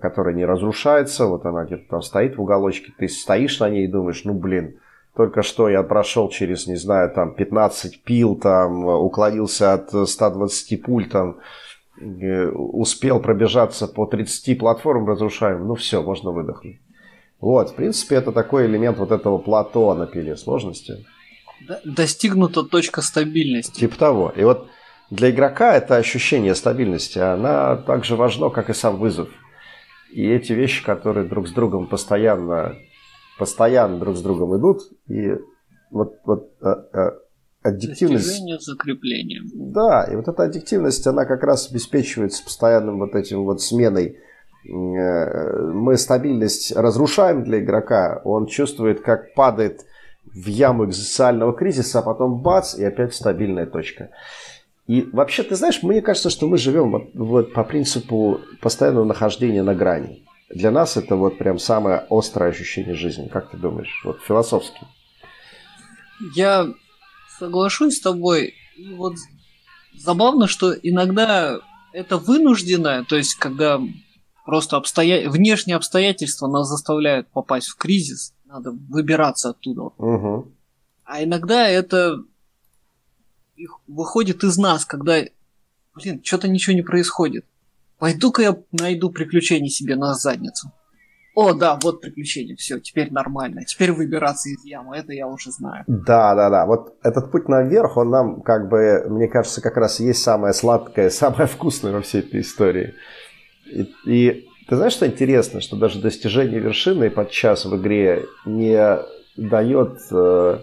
которая 0.00 0.34
не 0.34 0.44
разрушается, 0.44 1.26
вот 1.26 1.44
она 1.44 1.64
где-то 1.64 1.84
там 1.88 2.02
стоит 2.02 2.36
в 2.36 2.42
уголочке, 2.42 2.92
ты 2.98 3.08
стоишь 3.08 3.60
на 3.60 3.68
ней 3.68 3.84
и 3.84 3.90
думаешь, 3.90 4.24
ну, 4.24 4.34
блин, 4.34 4.78
только 5.14 5.42
что 5.42 5.68
я 5.68 5.82
прошел 5.82 6.28
через, 6.30 6.66
не 6.66 6.76
знаю, 6.76 7.10
там 7.10 7.34
15 7.34 8.02
пил, 8.02 8.36
там 8.36 8.86
уклонился 8.86 9.74
от 9.74 9.90
120 10.08 10.82
пуль, 10.82 11.08
там 11.08 11.36
успел 12.00 13.20
пробежаться 13.20 13.86
по 13.86 14.06
30 14.06 14.58
платформам 14.58 15.08
разрушаемым, 15.08 15.68
ну 15.68 15.74
все, 15.74 16.02
можно 16.02 16.30
выдохнуть. 16.30 16.80
Вот, 17.40 17.70
в 17.70 17.74
принципе, 17.74 18.14
это 18.16 18.32
такой 18.32 18.66
элемент 18.66 18.98
вот 18.98 19.10
этого 19.10 19.36
плато 19.38 19.92
на 19.94 20.06
пиле 20.06 20.36
сложности. 20.36 21.04
Достигнута 21.84 22.62
точка 22.62 23.02
стабильности. 23.02 23.80
Типа 23.80 23.98
того. 23.98 24.32
И 24.34 24.44
вот 24.44 24.68
для 25.12 25.30
игрока 25.30 25.76
это 25.76 25.96
ощущение 25.96 26.54
стабильности, 26.54 27.18
она 27.18 27.76
так 27.76 28.02
же 28.04 28.16
важно, 28.16 28.48
как 28.48 28.70
и 28.70 28.74
сам 28.74 28.96
вызов. 28.96 29.28
И 30.10 30.26
эти 30.26 30.54
вещи, 30.54 30.82
которые 30.82 31.28
друг 31.28 31.48
с 31.48 31.52
другом 31.52 31.86
постоянно 31.86 32.76
постоянно 33.38 33.98
друг 33.98 34.16
с 34.16 34.22
другом 34.22 34.58
идут, 34.58 34.80
и 35.08 35.36
вот, 35.90 36.18
вот 36.24 36.52
а, 36.62 36.70
а, 36.92 37.18
аддиктивность... 37.62 38.24
Достижение 38.24 38.58
закрепления. 38.58 39.42
Да, 39.54 40.04
и 40.10 40.16
вот 40.16 40.28
эта 40.28 40.44
аддиктивность, 40.44 41.06
она 41.06 41.26
как 41.26 41.42
раз 41.42 41.70
обеспечивается 41.70 42.42
постоянным 42.42 42.98
вот 42.98 43.14
этим 43.14 43.44
вот 43.44 43.60
сменой. 43.60 44.16
Э, 44.64 45.72
мы 45.72 45.98
стабильность 45.98 46.74
разрушаем 46.74 47.44
для 47.44 47.60
игрока, 47.60 48.22
он 48.24 48.46
чувствует, 48.46 49.02
как 49.02 49.34
падает 49.34 49.84
в 50.24 50.46
яму 50.46 50.86
экзистенциального 50.86 51.52
кризиса, 51.52 51.98
а 51.98 52.02
потом 52.02 52.40
бац, 52.40 52.74
и 52.74 52.84
опять 52.84 53.14
стабильная 53.14 53.66
точка. 53.66 54.10
И 54.86 55.02
вообще, 55.12 55.42
ты 55.42 55.54
знаешь, 55.54 55.82
мне 55.82 56.02
кажется, 56.02 56.30
что 56.30 56.48
мы 56.48 56.58
живем 56.58 57.10
вот, 57.14 57.52
по 57.52 57.64
принципу 57.64 58.40
постоянного 58.60 59.04
нахождения 59.04 59.62
на 59.62 59.74
грани. 59.74 60.24
Для 60.50 60.70
нас 60.70 60.96
это 60.96 61.16
вот 61.16 61.38
прям 61.38 61.58
самое 61.58 62.04
острое 62.10 62.50
ощущение 62.50 62.94
жизни. 62.94 63.28
Как 63.28 63.50
ты 63.50 63.56
думаешь? 63.56 64.02
Вот 64.04 64.20
философски. 64.22 64.86
Я 66.34 66.68
соглашусь 67.38 67.96
с 67.96 68.00
тобой. 68.00 68.54
И 68.76 68.92
вот 68.94 69.14
забавно, 69.96 70.46
что 70.46 70.72
иногда 70.72 71.60
это 71.92 72.18
вынужденное, 72.18 73.04
то 73.04 73.16
есть 73.16 73.36
когда 73.36 73.80
просто 74.44 74.76
обстоя... 74.76 75.28
внешние 75.30 75.76
обстоятельства 75.76 76.48
нас 76.48 76.68
заставляют 76.68 77.28
попасть 77.28 77.68
в 77.68 77.76
кризис, 77.76 78.34
надо 78.44 78.72
выбираться 78.72 79.50
оттуда. 79.50 79.82
Угу. 79.82 80.52
А 81.04 81.22
иногда 81.22 81.68
это 81.68 82.18
их 83.56 83.78
выходит 83.86 84.44
из 84.44 84.56
нас, 84.58 84.84
когда, 84.84 85.20
блин, 85.94 86.20
что-то 86.24 86.48
ничего 86.48 86.74
не 86.74 86.82
происходит. 86.82 87.44
Пойду-ка 87.98 88.42
я 88.42 88.56
найду 88.72 89.10
приключения 89.10 89.68
себе 89.68 89.96
на 89.96 90.14
задницу. 90.14 90.72
О, 91.34 91.54
да, 91.54 91.78
вот 91.82 92.02
приключение, 92.02 92.56
все, 92.56 92.78
теперь 92.78 93.10
нормально. 93.10 93.64
Теперь 93.64 93.92
выбираться 93.92 94.50
из 94.50 94.64
ямы, 94.64 94.96
это 94.96 95.12
я 95.12 95.26
уже 95.26 95.50
знаю. 95.50 95.84
Да, 95.86 96.34
да, 96.34 96.50
да. 96.50 96.66
Вот 96.66 96.96
этот 97.02 97.30
путь 97.30 97.48
наверх, 97.48 97.96
он 97.96 98.10
нам, 98.10 98.42
как 98.42 98.68
бы, 98.68 99.06
мне 99.08 99.28
кажется, 99.28 99.62
как 99.62 99.78
раз 99.78 99.98
есть 100.00 100.22
самое 100.22 100.52
сладкое, 100.52 101.08
самое 101.10 101.46
вкусное 101.46 101.92
во 101.92 102.02
всей 102.02 102.20
этой 102.20 102.42
истории. 102.42 102.94
И, 103.64 103.88
и 104.04 104.48
ты 104.68 104.76
знаешь, 104.76 104.92
что 104.92 105.06
интересно, 105.06 105.62
что 105.62 105.76
даже 105.76 106.00
достижение 106.00 106.60
вершины 106.60 107.08
подчас 107.08 107.64
в 107.64 107.74
игре 107.80 108.26
не 108.44 108.98
дает 109.36 110.00
э, 110.10 110.58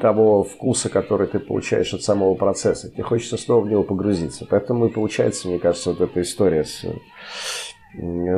того 0.00 0.44
вкуса, 0.44 0.88
который 0.88 1.26
ты 1.26 1.38
получаешь 1.38 1.92
от 1.92 2.02
самого 2.02 2.34
процесса. 2.34 2.90
Тебе 2.90 3.02
хочется 3.02 3.36
снова 3.36 3.64
в 3.64 3.68
него 3.68 3.82
погрузиться. 3.82 4.46
Поэтому 4.48 4.86
и 4.86 4.92
получается, 4.92 5.48
мне 5.48 5.58
кажется, 5.58 5.90
вот 5.90 6.00
эта 6.00 6.20
история 6.20 6.64
с 6.64 6.84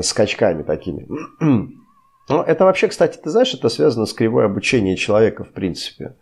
скачками 0.03 0.63
такими. 0.63 1.07
Ну, 2.31 2.43
это 2.43 2.67
вообще, 2.67 2.89
кстати, 2.89 3.17
ты 3.17 3.31
знаешь, 3.31 3.55
это 3.55 3.71
связано 3.71 4.05
с 4.05 4.13
кривой 4.13 4.45
обучения 4.45 4.97
человека, 4.97 5.45
в 5.45 5.53
принципе. 5.53 6.15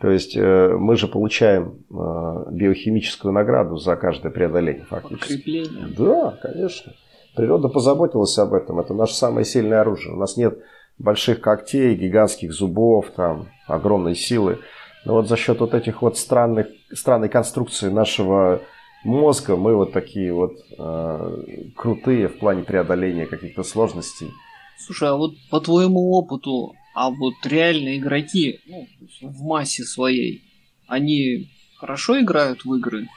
То 0.00 0.10
есть 0.10 0.34
э, 0.34 0.68
мы 0.78 0.96
же 0.96 1.08
получаем 1.08 1.84
э, 1.90 2.50
биохимическую 2.52 3.34
награду 3.34 3.76
за 3.76 3.96
каждое 3.96 4.32
преодоление, 4.32 4.84
фактически. 4.84 5.34
Подкрепление. 5.34 5.94
Да, 5.94 6.38
конечно. 6.40 6.94
Природа 7.36 7.68
позаботилась 7.68 8.36
об 8.38 8.54
этом. 8.54 8.80
Это 8.80 8.94
наше 8.94 9.14
самое 9.14 9.44
сильное 9.44 9.82
оружие. 9.82 10.14
У 10.14 10.16
нас 10.16 10.38
нет 10.38 10.58
больших 11.02 11.40
когтей, 11.40 11.94
гигантских 11.94 12.52
зубов, 12.52 13.10
там, 13.16 13.48
огромной 13.66 14.14
силы. 14.14 14.60
Но 15.04 15.14
вот 15.14 15.28
за 15.28 15.36
счет 15.36 15.60
вот 15.60 15.74
этих 15.74 16.02
вот 16.02 16.16
странных, 16.16 16.68
странной 16.92 17.28
конструкции 17.28 17.90
нашего 17.90 18.62
мозга 19.02 19.56
мы 19.56 19.74
вот 19.74 19.92
такие 19.92 20.32
вот 20.32 20.52
э, 20.78 21.72
крутые 21.76 22.28
в 22.28 22.38
плане 22.38 22.62
преодоления 22.62 23.26
каких-то 23.26 23.64
сложностей. 23.64 24.30
Слушай, 24.78 25.10
а 25.10 25.16
вот 25.16 25.34
по 25.50 25.60
твоему 25.60 26.12
опыту, 26.12 26.74
а 26.94 27.10
вот 27.10 27.34
реальные 27.44 27.98
игроки, 27.98 28.60
ну, 28.66 28.86
в 29.22 29.42
массе 29.42 29.82
своей, 29.82 30.42
они 30.86 31.50
хорошо 31.76 32.20
играют 32.20 32.64
в 32.64 32.74
игры? 32.74 33.08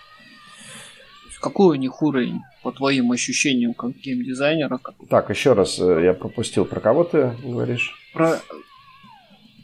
Какой 1.39 1.77
у 1.77 1.79
них 1.79 2.01
уровень, 2.01 2.41
по 2.65 2.71
твоим 2.71 3.11
ощущениям, 3.11 3.75
как 3.75 3.91
геймдизайнера? 3.97 4.79
Так, 5.07 5.29
еще 5.29 5.53
раз, 5.53 5.77
э, 5.79 6.01
я 6.03 6.13
пропустил, 6.13 6.65
про 6.65 6.79
кого 6.79 7.03
ты 7.03 7.31
говоришь? 7.43 7.93
Про 8.11 8.41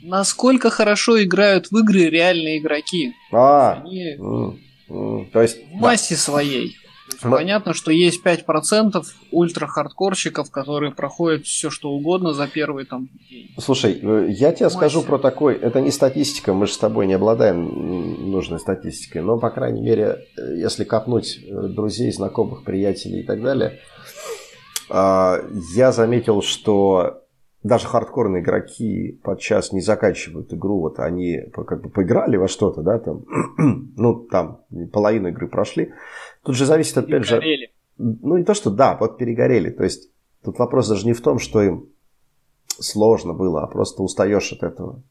насколько 0.04 0.70
хорошо 0.70 1.22
играют 1.24 1.72
в 1.72 1.78
игры 1.80 2.12
реальные 2.12 2.60
игроки. 2.60 3.14
А, 3.32 3.82
Они 3.84 4.12
м- 4.20 4.60
м- 4.88 5.26
то 5.34 5.42
есть 5.42 5.58
в 5.68 5.74
массе 5.74 6.14
да. 6.14 6.22
своей. 6.22 6.78
Но... 7.24 7.32
Понятно, 7.32 7.74
что 7.74 7.92
есть 7.92 8.26
5% 8.26 9.04
ультра-хардкорщиков, 9.32 10.50
которые 10.50 10.92
проходят 10.92 11.46
все 11.46 11.70
что 11.70 11.92
угодно 11.92 12.34
за 12.34 12.48
первый 12.48 12.86
там 12.86 13.10
день. 13.30 13.54
Слушай, 13.58 14.00
э, 14.02 14.28
я 14.30 14.52
тебе 14.52 14.66
Массе. 14.66 14.78
скажу 14.78 15.02
про 15.04 15.18
такой, 15.18 15.56
это 15.56 15.82
не 15.82 15.92
статистика, 15.92 16.54
мы 16.54 16.68
же 16.68 16.74
с 16.74 16.78
тобой 16.78 17.08
не 17.08 17.14
обладаем 17.14 18.32
нужной 18.32 18.60
статистикой, 18.60 19.22
но, 19.22 19.38
по 19.38 19.50
крайней 19.50 19.82
мере, 19.82 20.26
э, 20.38 20.56
если 20.56 20.84
копнуть 20.84 21.40
э, 21.44 21.68
друзей, 21.68 22.12
знакомых, 22.12 22.64
приятелей 22.64 23.22
и 23.22 23.24
так 23.24 23.42
далее, 23.42 23.80
а, 24.90 25.40
я 25.74 25.92
заметил, 25.92 26.42
что 26.42 27.22
даже 27.64 27.88
хардкорные 27.88 28.42
игроки 28.42 29.20
подчас 29.24 29.72
не 29.72 29.82
заканчивают 29.82 30.54
игру, 30.54 30.80
вот 30.80 31.00
они 31.00 31.42
как 31.54 31.82
бы 31.82 31.90
поиграли 31.90 32.36
во 32.36 32.48
что-то, 32.48 32.82
да, 32.82 33.00
там, 33.00 33.24
ну, 33.98 34.16
там, 34.32 34.62
половину 34.92 35.30
игры 35.30 35.48
прошли. 35.48 35.94
Тут 36.44 36.56
же 36.56 36.66
зависит, 36.66 36.98
опять 36.98 37.26
же... 37.26 37.42
Ну, 37.98 38.38
не 38.38 38.44
то, 38.44 38.54
что 38.54 38.72
да, 38.72 38.98
вот 39.00 39.18
перегорели. 39.18 39.70
То 39.70 39.84
есть, 39.84 40.10
тут 40.44 40.58
вопрос 40.58 40.90
даже 40.90 41.06
не 41.06 41.14
в 41.14 41.22
том, 41.22 41.38
что 41.38 41.62
им 41.62 41.90
сложно 42.68 43.34
было, 43.34 43.64
а 43.64 43.68
просто 43.68 44.02
устаешь 44.02 44.52
от 44.52 44.64
этого. 44.64 45.04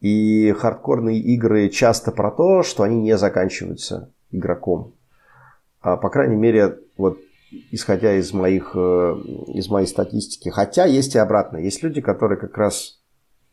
И 0.00 0.52
хардкорные 0.52 1.18
игры 1.18 1.68
часто 1.68 2.10
про 2.10 2.30
то, 2.30 2.62
что 2.62 2.82
они 2.82 3.00
не 3.00 3.16
заканчиваются 3.16 4.12
игроком. 4.32 4.94
А, 5.80 5.96
по 5.96 6.10
крайней 6.10 6.36
мере, 6.36 6.78
вот 6.96 7.18
исходя 7.70 8.14
из, 8.14 8.32
моих, 8.32 8.72
э, 8.74 9.14
из 9.54 9.68
моей 9.68 9.86
статистики. 9.86 10.48
Хотя 10.48 10.84
есть 10.86 11.14
и 11.14 11.18
обратно. 11.18 11.58
Есть 11.58 11.82
люди, 11.82 12.00
которые 12.00 12.38
как 12.38 12.56
раз 12.56 13.00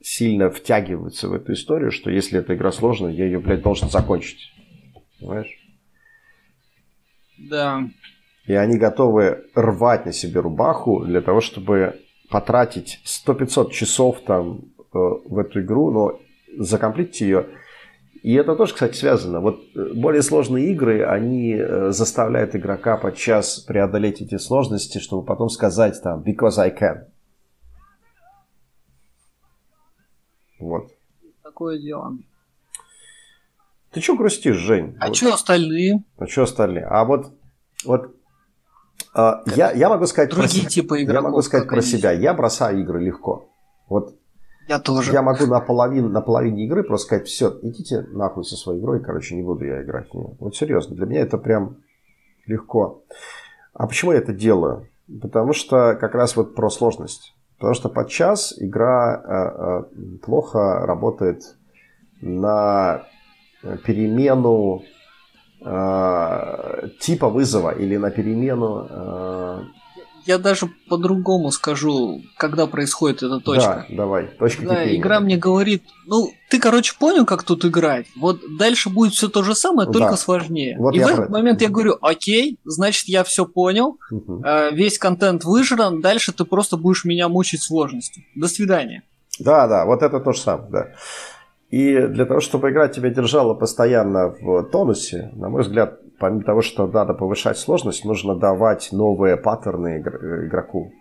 сильно 0.02 0.50
втягиваются 0.50 1.30
в 1.30 1.34
эту 1.34 1.54
историю, 1.54 1.92
что 1.92 2.10
если 2.10 2.40
эта 2.40 2.56
игра 2.56 2.72
сложная, 2.72 3.12
я 3.12 3.26
ее, 3.26 3.40
блядь, 3.40 3.62
должен 3.62 3.90
закончить. 3.90 4.52
Понимаешь? 5.20 5.61
Да. 7.50 7.84
И 8.46 8.54
они 8.54 8.78
готовы 8.78 9.46
рвать 9.56 10.06
на 10.06 10.14
себе 10.14 10.40
рубаху 10.40 11.06
для 11.06 11.22
того, 11.22 11.42
чтобы 11.42 12.00
потратить 12.30 13.00
100-500 13.06 13.72
часов 13.72 14.22
там 14.26 14.62
э, 14.78 14.84
в 14.94 15.38
эту 15.38 15.62
игру, 15.62 15.92
но 15.92 16.20
закомплить 16.58 17.22
ее 17.22 17.46
и 18.24 18.34
это 18.34 18.56
тоже, 18.56 18.74
кстати, 18.74 18.96
связано. 18.96 19.40
Вот 19.40 19.60
э, 19.76 19.94
более 19.96 20.22
сложные 20.22 20.72
игры, 20.72 21.04
они 21.04 21.56
э, 21.56 21.92
заставляют 21.92 22.56
игрока 22.56 22.98
подчас 22.98 23.60
преодолеть 23.60 24.22
эти 24.22 24.38
сложности, 24.38 25.00
чтобы 25.00 25.26
потом 25.26 25.50
сказать 25.50 26.00
там 26.04 26.22
«because 26.22 26.60
I 26.60 26.70
can». 26.70 27.08
Вот. 30.60 30.92
Такое 31.42 31.80
дело. 31.80 32.16
Ты 33.92 34.00
что 34.00 34.16
грустишь, 34.16 34.56
Жень? 34.56 34.96
А 35.00 35.08
вот. 35.08 35.16
что 35.16 35.34
остальные? 35.34 36.04
А 36.18 36.26
что 36.28 36.44
остальные? 36.44 36.86
А 36.86 37.04
вот, 37.04 37.34
вот 37.86 38.16
а, 39.14 39.44
я, 39.56 39.72
я 39.72 39.90
могу 39.90 40.06
сказать 40.06 40.30
Другие 40.30 40.64
про 40.64 40.70
типы 40.70 41.04
игроков. 41.04 41.24
Я 41.24 41.30
могу 41.30 41.42
сказать 41.42 41.68
про 41.68 41.82
себя. 41.82 42.12
Я 42.12 42.34
бросаю 42.34 42.80
игры 42.82 43.04
легко. 43.04 43.50
Вот 43.90 44.16
я 44.68 44.80
тоже. 44.80 45.12
Я 45.12 45.22
могу 45.22 45.46
на, 45.48 45.60
половину, 45.60 46.08
на 46.08 46.22
половине 46.22 46.66
игры 46.66 46.84
просто 46.84 47.08
сказать, 47.08 47.28
все, 47.28 47.60
идите 47.62 48.06
нахуй 48.12 48.46
со 48.46 48.56
своей 48.56 48.80
игрой, 48.80 49.02
короче, 49.02 49.36
не 49.36 49.44
буду 49.44 49.66
я 49.66 49.84
играть 49.84 50.10
в 50.10 50.14
нее. 50.14 50.38
Вот 50.40 50.56
серьезно, 50.56 50.96
для 50.96 51.06
меня 51.06 51.22
это 51.22 51.38
прям 51.38 51.78
легко. 52.46 53.04
А 53.74 53.88
почему 53.88 54.14
я 54.14 54.20
это 54.20 54.32
делаю? 54.32 54.88
Потому 55.22 55.52
что 55.52 55.98
как 56.00 56.16
раз 56.16 56.38
вот 56.38 56.56
про 56.56 56.70
сложность. 56.70 57.34
Потому 57.58 57.74
что 57.74 57.90
подчас 57.90 58.54
игра 58.58 59.22
э, 59.24 59.98
э, 60.08 60.18
плохо 60.26 60.86
работает 60.86 61.44
на 62.22 63.04
перемену 63.86 64.84
э, 65.62 66.90
типа 67.00 67.30
вызова 67.30 67.72
или 67.72 67.98
на 67.98 68.12
перемену 68.12 68.88
э, 68.90 69.64
я 70.26 70.38
даже 70.38 70.70
по-другому 70.88 71.52
скажу, 71.52 72.22
когда 72.38 72.68
происходит 72.68 73.24
эта 73.24 73.40
точка. 73.40 73.86
Да, 73.90 73.96
давай, 73.96 74.28
точка 74.28 74.66
да, 74.66 74.96
игра 74.96 75.20
мне 75.20 75.36
говорит, 75.36 75.84
ну, 76.06 76.32
ты, 76.50 76.60
короче, 76.60 76.94
понял, 77.00 77.26
как 77.26 77.44
тут 77.44 77.66
играть. 77.66 78.06
Вот 78.16 78.40
дальше 78.58 78.90
будет 78.90 79.14
все 79.14 79.30
то 79.30 79.42
же 79.42 79.56
самое, 79.56 79.88
да. 79.88 79.94
только 79.94 80.16
сложнее. 80.18 80.76
Вот 80.78 80.94
И 80.94 81.00
в 81.00 81.08
этот 81.08 81.28
про... 81.28 81.30
момент 81.30 81.62
я 81.62 81.70
говорю, 81.70 81.98
окей, 82.02 82.60
значит, 82.66 83.08
я 83.08 83.24
все 83.24 83.46
понял, 83.46 83.98
угу. 84.12 84.44
весь 84.74 85.00
контент 85.00 85.44
выжран, 85.44 86.02
дальше 86.02 86.34
ты 86.34 86.46
просто 86.46 86.78
будешь 86.78 87.04
меня 87.04 87.28
мучить 87.28 87.64
сложностью. 87.64 88.24
До 88.36 88.48
свидания. 88.48 89.04
Да, 89.40 89.68
да, 89.68 89.86
вот 89.86 90.04
это 90.04 90.20
то 90.20 90.34
же 90.34 90.40
самое, 90.40 90.70
да. 90.72 90.88
И 91.72 91.98
для 92.08 92.26
того, 92.26 92.42
чтобы 92.42 92.70
игра 92.70 92.90
тебя 92.90 93.10
держала 93.10 93.54
постоянно 93.54 94.36
в 94.42 94.64
тонусе, 94.64 95.32
на 95.34 95.48
мой 95.48 95.62
взгляд, 95.62 96.00
помимо 96.20 96.44
того, 96.44 96.62
что 96.62 96.86
надо 96.86 97.14
повышать 97.14 97.58
сложность, 97.58 98.04
нужно 98.04 98.36
давать 98.36 98.90
новые 98.92 99.38
паттерны 99.38 100.02
игроку. 100.02 100.92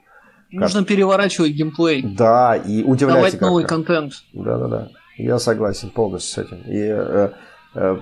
Нужно 0.52 0.80
как... 0.80 0.88
переворачивать 0.88 1.52
геймплей. 1.52 2.02
Да, 2.16 2.54
и 2.56 2.84
удивлять 2.84 3.16
Давать 3.16 3.34
игрока. 3.34 3.46
новый 3.46 3.64
контент. 3.64 4.12
Да, 4.32 4.58
да, 4.58 4.68
да. 4.68 4.88
Я 5.16 5.38
согласен 5.40 5.90
полностью 5.90 6.44
с 6.44 6.46
этим. 6.46 6.62
И 6.66 6.78
э, 6.78 7.30
э, 7.74 7.96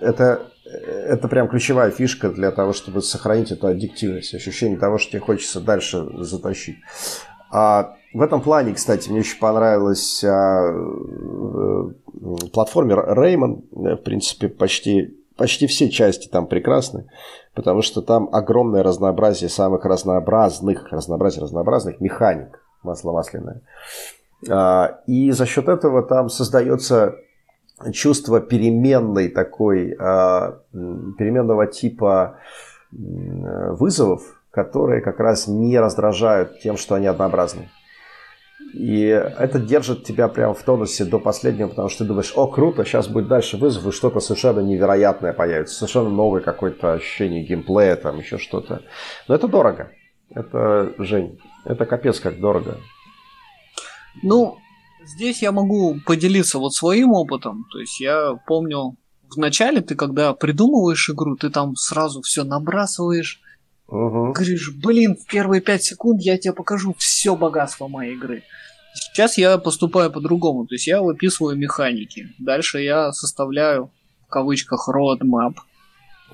это, 0.00 0.42
это 0.64 1.28
прям 1.28 1.48
ключевая 1.48 1.92
фишка 1.92 2.30
для 2.30 2.50
того, 2.50 2.72
чтобы 2.72 3.00
сохранить 3.00 3.52
эту 3.52 3.68
аддиктивность, 3.68 4.34
ощущение 4.34 4.78
того, 4.78 4.98
что 4.98 5.12
тебе 5.12 5.20
хочется 5.20 5.60
дальше 5.60 6.04
затащить. 6.18 6.78
А 7.50 7.94
в 8.14 8.22
этом 8.22 8.40
плане, 8.40 8.72
кстати, 8.74 9.10
мне 9.10 9.20
очень 9.20 9.38
понравилась 9.38 10.24
а, 10.24 10.72
э, 10.72 11.90
платформер 12.52 13.18
Rayman. 13.18 13.62
В 13.70 14.02
принципе, 14.02 14.48
почти 14.48 15.14
почти 15.38 15.68
все 15.68 15.88
части 15.88 16.28
там 16.28 16.46
прекрасны, 16.46 17.06
потому 17.54 17.80
что 17.80 18.02
там 18.02 18.28
огромное 18.32 18.82
разнообразие 18.82 19.48
самых 19.48 19.84
разнообразных, 19.84 20.90
разнообразие 20.90 21.44
разнообразных 21.44 22.00
механик, 22.00 22.60
масло 22.82 23.12
масляное. 23.12 23.62
А, 24.50 25.00
и 25.06 25.30
за 25.30 25.46
счет 25.46 25.68
этого 25.68 26.02
там 26.02 26.28
создается 26.28 27.14
чувство 27.92 28.40
переменной 28.40 29.28
такой, 29.28 29.96
а, 29.98 30.58
переменного 30.72 31.66
типа 31.66 32.38
вызовов, 32.90 34.40
которые 34.50 35.02
как 35.02 35.20
раз 35.20 35.46
не 35.46 35.78
раздражают 35.78 36.60
тем, 36.60 36.76
что 36.76 36.94
они 36.94 37.06
однообразны. 37.06 37.68
И 38.74 39.00
это 39.04 39.58
держит 39.58 40.04
тебя 40.04 40.28
прямо 40.28 40.54
в 40.54 40.62
тонусе 40.62 41.04
до 41.04 41.18
последнего, 41.18 41.68
потому 41.68 41.88
что 41.88 42.04
ты 42.04 42.08
думаешь, 42.08 42.32
о, 42.36 42.46
круто, 42.46 42.84
сейчас 42.84 43.08
будет 43.08 43.28
дальше 43.28 43.56
вызов, 43.56 43.86
и 43.86 43.92
что-то 43.92 44.20
совершенно 44.20 44.60
невероятное 44.60 45.32
появится, 45.32 45.74
совершенно 45.74 46.10
новое 46.10 46.40
какое-то 46.40 46.94
ощущение 46.94 47.44
геймплея, 47.44 47.96
там 47.96 48.18
еще 48.18 48.38
что-то. 48.38 48.82
Но 49.26 49.34
это 49.34 49.48
дорого. 49.48 49.90
Это, 50.30 50.92
Жень, 50.98 51.38
это 51.64 51.86
капец 51.86 52.20
как 52.20 52.38
дорого. 52.38 52.76
Ну, 54.22 54.58
здесь 55.04 55.42
я 55.42 55.52
могу 55.52 55.98
поделиться 56.04 56.58
вот 56.58 56.74
своим 56.74 57.12
опытом. 57.12 57.64
То 57.72 57.78
есть 57.78 58.00
я 58.00 58.34
помню, 58.46 58.96
в 59.30 59.36
начале 59.38 59.80
ты, 59.80 59.94
когда 59.94 60.34
придумываешь 60.34 61.08
игру, 61.10 61.36
ты 61.36 61.50
там 61.50 61.74
сразу 61.76 62.20
все 62.22 62.44
набрасываешь, 62.44 63.40
Угу. 63.88 64.32
Говоришь, 64.32 64.70
блин, 64.76 65.16
в 65.16 65.26
первые 65.26 65.62
пять 65.62 65.82
секунд 65.82 66.20
я 66.20 66.36
тебе 66.36 66.52
покажу 66.52 66.94
все 66.98 67.34
богатство 67.36 67.88
моей 67.88 68.14
игры. 68.14 68.42
Сейчас 68.94 69.38
я 69.38 69.56
поступаю 69.58 70.10
по-другому, 70.10 70.66
то 70.66 70.74
есть 70.74 70.86
я 70.86 71.00
выписываю 71.02 71.56
механики. 71.56 72.28
Дальше 72.38 72.80
я 72.80 73.12
составляю, 73.12 73.90
в 74.26 74.30
кавычках, 74.30 74.88
roadmap. 74.88 75.54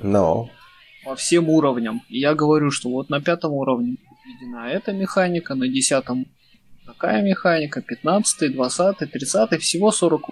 No. 0.01 0.49
По 1.05 1.15
всем 1.15 1.49
уровням. 1.49 2.03
И 2.09 2.19
я 2.19 2.35
говорю, 2.35 2.71
что 2.71 2.89
вот 2.91 3.11
на 3.11 3.21
пятом 3.21 3.53
уровне 3.53 3.97
введена 4.25 4.69
эта 4.69 4.93
механика, 4.93 5.55
на 5.55 5.69
десятом 5.69 6.27
такая 6.87 7.23
механика, 7.23 7.83
пятнадцатый, 7.83 8.49
двадцатый, 8.49 9.07
тридцатый, 9.07 9.59
всего 9.59 9.93
40 9.93 10.31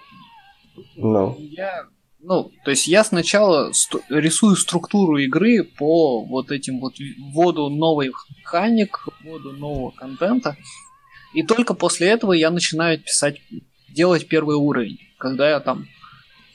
No. 0.96 1.36
Я 1.38 1.86
ну, 2.22 2.52
то 2.64 2.70
есть 2.70 2.86
я 2.86 3.02
сначала 3.02 3.72
рисую 4.08 4.54
структуру 4.54 5.18
игры 5.18 5.64
по 5.64 6.24
вот 6.24 6.52
этим 6.52 6.78
вот 6.78 6.94
вводу 7.18 7.68
новых 7.68 8.26
механик, 8.38 9.06
вводу 9.22 9.52
нового 9.52 9.90
контента, 9.90 10.56
и 11.34 11.42
только 11.42 11.74
после 11.74 12.08
этого 12.08 12.32
я 12.32 12.50
начинаю 12.50 13.00
писать, 13.00 13.40
делать 13.88 14.28
первый 14.28 14.54
уровень, 14.56 14.98
когда 15.18 15.50
я 15.50 15.58
там 15.58 15.88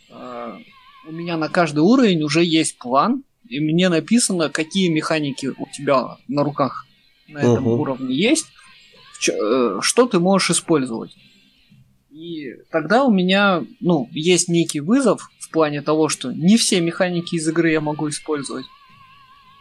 э, 0.10 0.58
у 1.06 1.12
меня 1.12 1.36
на 1.36 1.49
каждый 1.49 1.80
уровень 1.80 2.23
уже 2.23 2.45
есть 2.45 2.77
план, 2.77 3.23
и 3.49 3.60
мне 3.60 3.89
написано, 3.89 4.49
какие 4.49 4.88
механики 4.88 5.47
у 5.47 5.67
тебя 5.73 6.17
на 6.30 6.43
руках 6.43 6.86
на 7.27 7.39
этом 7.39 7.67
uh-huh. 7.67 7.77
уровне 7.77 8.15
есть, 8.15 8.47
э, 9.30 9.80
что 9.82 10.08
ты 10.08 10.19
можешь 10.19 10.51
использовать. 10.51 11.12
И 12.10 12.56
тогда 12.71 13.03
у 13.03 13.12
меня, 13.12 13.63
ну, 13.80 14.10
есть 14.12 14.47
некий 14.49 14.80
вызов, 14.80 15.30
в 15.47 15.51
плане 15.51 15.81
того, 15.81 16.10
что 16.10 16.31
не 16.31 16.57
все 16.57 16.81
механики 16.81 17.36
из 17.36 17.47
игры 17.47 17.71
я 17.71 17.81
могу 17.81 18.10
использовать. 18.10 18.65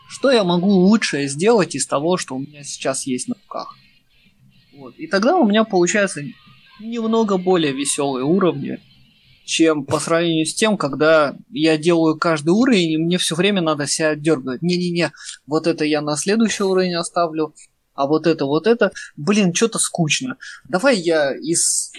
Что 0.09 0.31
я 0.31 0.44
могу 0.44 0.68
лучше 0.68 1.27
сделать 1.27 1.75
из 1.75 1.87
того, 1.87 2.16
что 2.16 2.35
у 2.35 2.38
меня 2.38 2.64
сейчас 2.64 3.07
есть 3.07 3.29
на 3.29 3.35
руках? 3.35 3.77
Вот. 4.77 4.94
И 4.99 5.07
тогда 5.07 5.37
у 5.37 5.49
меня 5.49 5.64
получается 5.64 6.22
немного 6.81 7.38
более 7.38 7.72
веселые 7.72 8.25
уровни, 8.25 8.79
чем 9.44 9.85
по 9.85 10.01
сравнению 10.01 10.46
с 10.46 10.55
тем, 10.55 10.77
когда 10.77 11.37
я 11.51 11.79
делаю 11.79 12.18
каждый 12.18 12.51
уровень, 12.51 12.92
и 12.92 12.99
мне 12.99 13.18
все 13.18 13.35
время 13.35 13.62
надо 13.62 13.87
себя 13.87 14.11
отдергивать. 14.11 14.62
Не-не-не, 14.62 15.12
вот 15.46 15.66
это 15.66 15.85
я 15.85 16.01
на 16.03 16.16
следующий 16.16 16.64
уровень 16.64 16.94
оставлю, 16.94 17.55
а 17.94 18.07
вот 18.07 18.27
это, 18.27 18.44
вот 18.44 18.66
это, 18.66 18.92
блин, 19.16 19.55
что-то 19.55 19.79
скучно. 19.79 20.37
Давай 20.68 20.96
я 20.96 21.35
из 21.35 21.92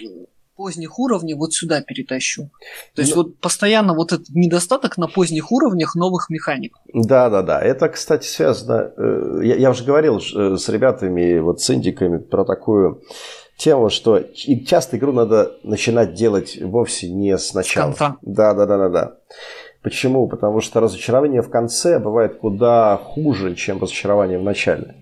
поздних 0.58 0.98
уровней 0.98 1.34
вот 1.34 1.54
сюда 1.54 1.80
перетащу. 1.80 2.50
То 2.94 3.02
есть 3.02 3.14
ну, 3.14 3.22
вот 3.22 3.38
постоянно 3.38 3.94
вот 3.94 4.12
этот 4.12 4.28
недостаток 4.30 4.98
на 4.98 5.06
поздних 5.06 5.52
уровнях 5.52 5.94
новых 5.94 6.28
механик. 6.30 6.76
Да, 6.92 7.30
да, 7.30 7.42
да. 7.42 7.60
Это, 7.60 7.88
кстати, 7.88 8.26
связано. 8.26 8.92
Э, 8.96 9.40
я, 9.44 9.54
я 9.54 9.70
уже 9.70 9.84
говорил 9.84 10.18
э, 10.18 10.56
с 10.56 10.68
ребятами, 10.68 11.38
вот 11.38 11.60
с 11.60 11.70
индиками 11.70 12.18
про 12.18 12.44
такую 12.44 13.02
тему, 13.56 13.88
что 13.88 14.20
часто 14.66 14.96
игру 14.96 15.12
надо 15.12 15.52
начинать 15.62 16.14
делать 16.14 16.58
вовсе 16.60 17.08
не 17.08 17.38
сначала. 17.38 17.92
С 17.92 17.96
конца. 17.98 18.16
Да, 18.22 18.52
да, 18.52 18.66
да, 18.66 18.78
да, 18.78 18.88
да. 18.88 19.16
Почему? 19.82 20.26
Потому 20.26 20.60
что 20.60 20.80
разочарование 20.80 21.40
в 21.40 21.50
конце 21.50 22.00
бывает 22.00 22.38
куда 22.38 22.96
хуже, 22.96 23.54
чем 23.54 23.80
разочарование 23.80 24.40
в 24.40 24.42
начале 24.42 24.96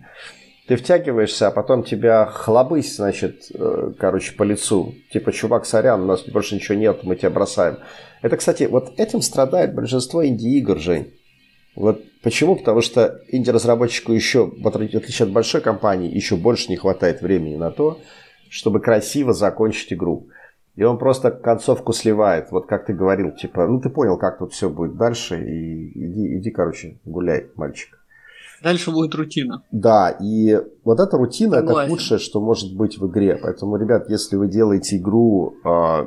ты 0.67 0.77
втягиваешься, 0.77 1.49
а 1.49 1.51
потом 1.51 1.85
тебя 1.85 2.27
хлобысь, 2.27 2.97
значит, 2.97 3.51
э, 3.55 3.93
короче, 3.99 4.35
по 4.35 4.43
лицу. 4.43 4.95
Типа, 5.13 5.33
чувак, 5.33 5.65
сорян, 5.65 6.03
у 6.03 6.07
нас 6.07 6.25
больше 6.25 6.57
ничего 6.57 6.77
нет, 6.77 7.05
мы 7.05 7.17
тебя 7.17 7.31
бросаем. 7.31 7.79
Это, 8.23 8.37
кстати, 8.37 8.65
вот 8.65 8.99
этим 8.99 9.23
страдает 9.23 9.75
большинство 9.75 10.27
инди-игр, 10.27 10.79
Жень. 10.79 11.15
Вот 11.77 12.03
почему? 12.23 12.57
Потому 12.57 12.81
что 12.81 13.21
инди-разработчику 13.29 14.13
еще, 14.13 14.47
в 14.47 14.67
отличие 14.67 15.27
от 15.27 15.31
большой 15.31 15.61
компании, 15.61 16.13
еще 16.13 16.37
больше 16.37 16.69
не 16.69 16.77
хватает 16.77 17.21
времени 17.21 17.57
на 17.57 17.71
то, 17.71 18.01
чтобы 18.49 18.81
красиво 18.81 19.33
закончить 19.33 19.93
игру. 19.93 20.29
И 20.75 20.83
он 20.83 20.99
просто 20.99 21.31
концовку 21.31 21.93
сливает. 21.93 22.51
Вот 22.51 22.67
как 22.67 22.87
ты 22.87 22.93
говорил, 22.93 23.31
типа, 23.33 23.67
ну 23.67 23.81
ты 23.81 23.89
понял, 23.89 24.19
как 24.19 24.39
тут 24.39 24.53
все 24.53 24.69
будет 24.69 24.97
дальше, 24.97 25.43
и 25.43 25.91
иди, 25.95 26.39
иди 26.39 26.51
короче, 26.51 26.99
гуляй, 27.05 27.47
мальчик. 27.55 27.99
Дальше 28.63 28.91
будет 28.91 29.15
рутина. 29.15 29.63
Да, 29.71 30.11
и 30.11 30.61
вот 30.85 31.01
эта 31.01 31.17
рутина 31.17 31.57
Согласен. 31.57 31.81
это 31.81 31.91
худшее, 31.91 32.19
что 32.19 32.41
может 32.41 32.75
быть 32.77 32.99
в 32.99 33.07
игре. 33.09 33.39
Поэтому, 33.41 33.77
ребят, 33.77 34.09
если 34.09 34.37
вы 34.37 34.49
делаете 34.49 34.97
игру, 34.97 35.57
э, 35.65 36.07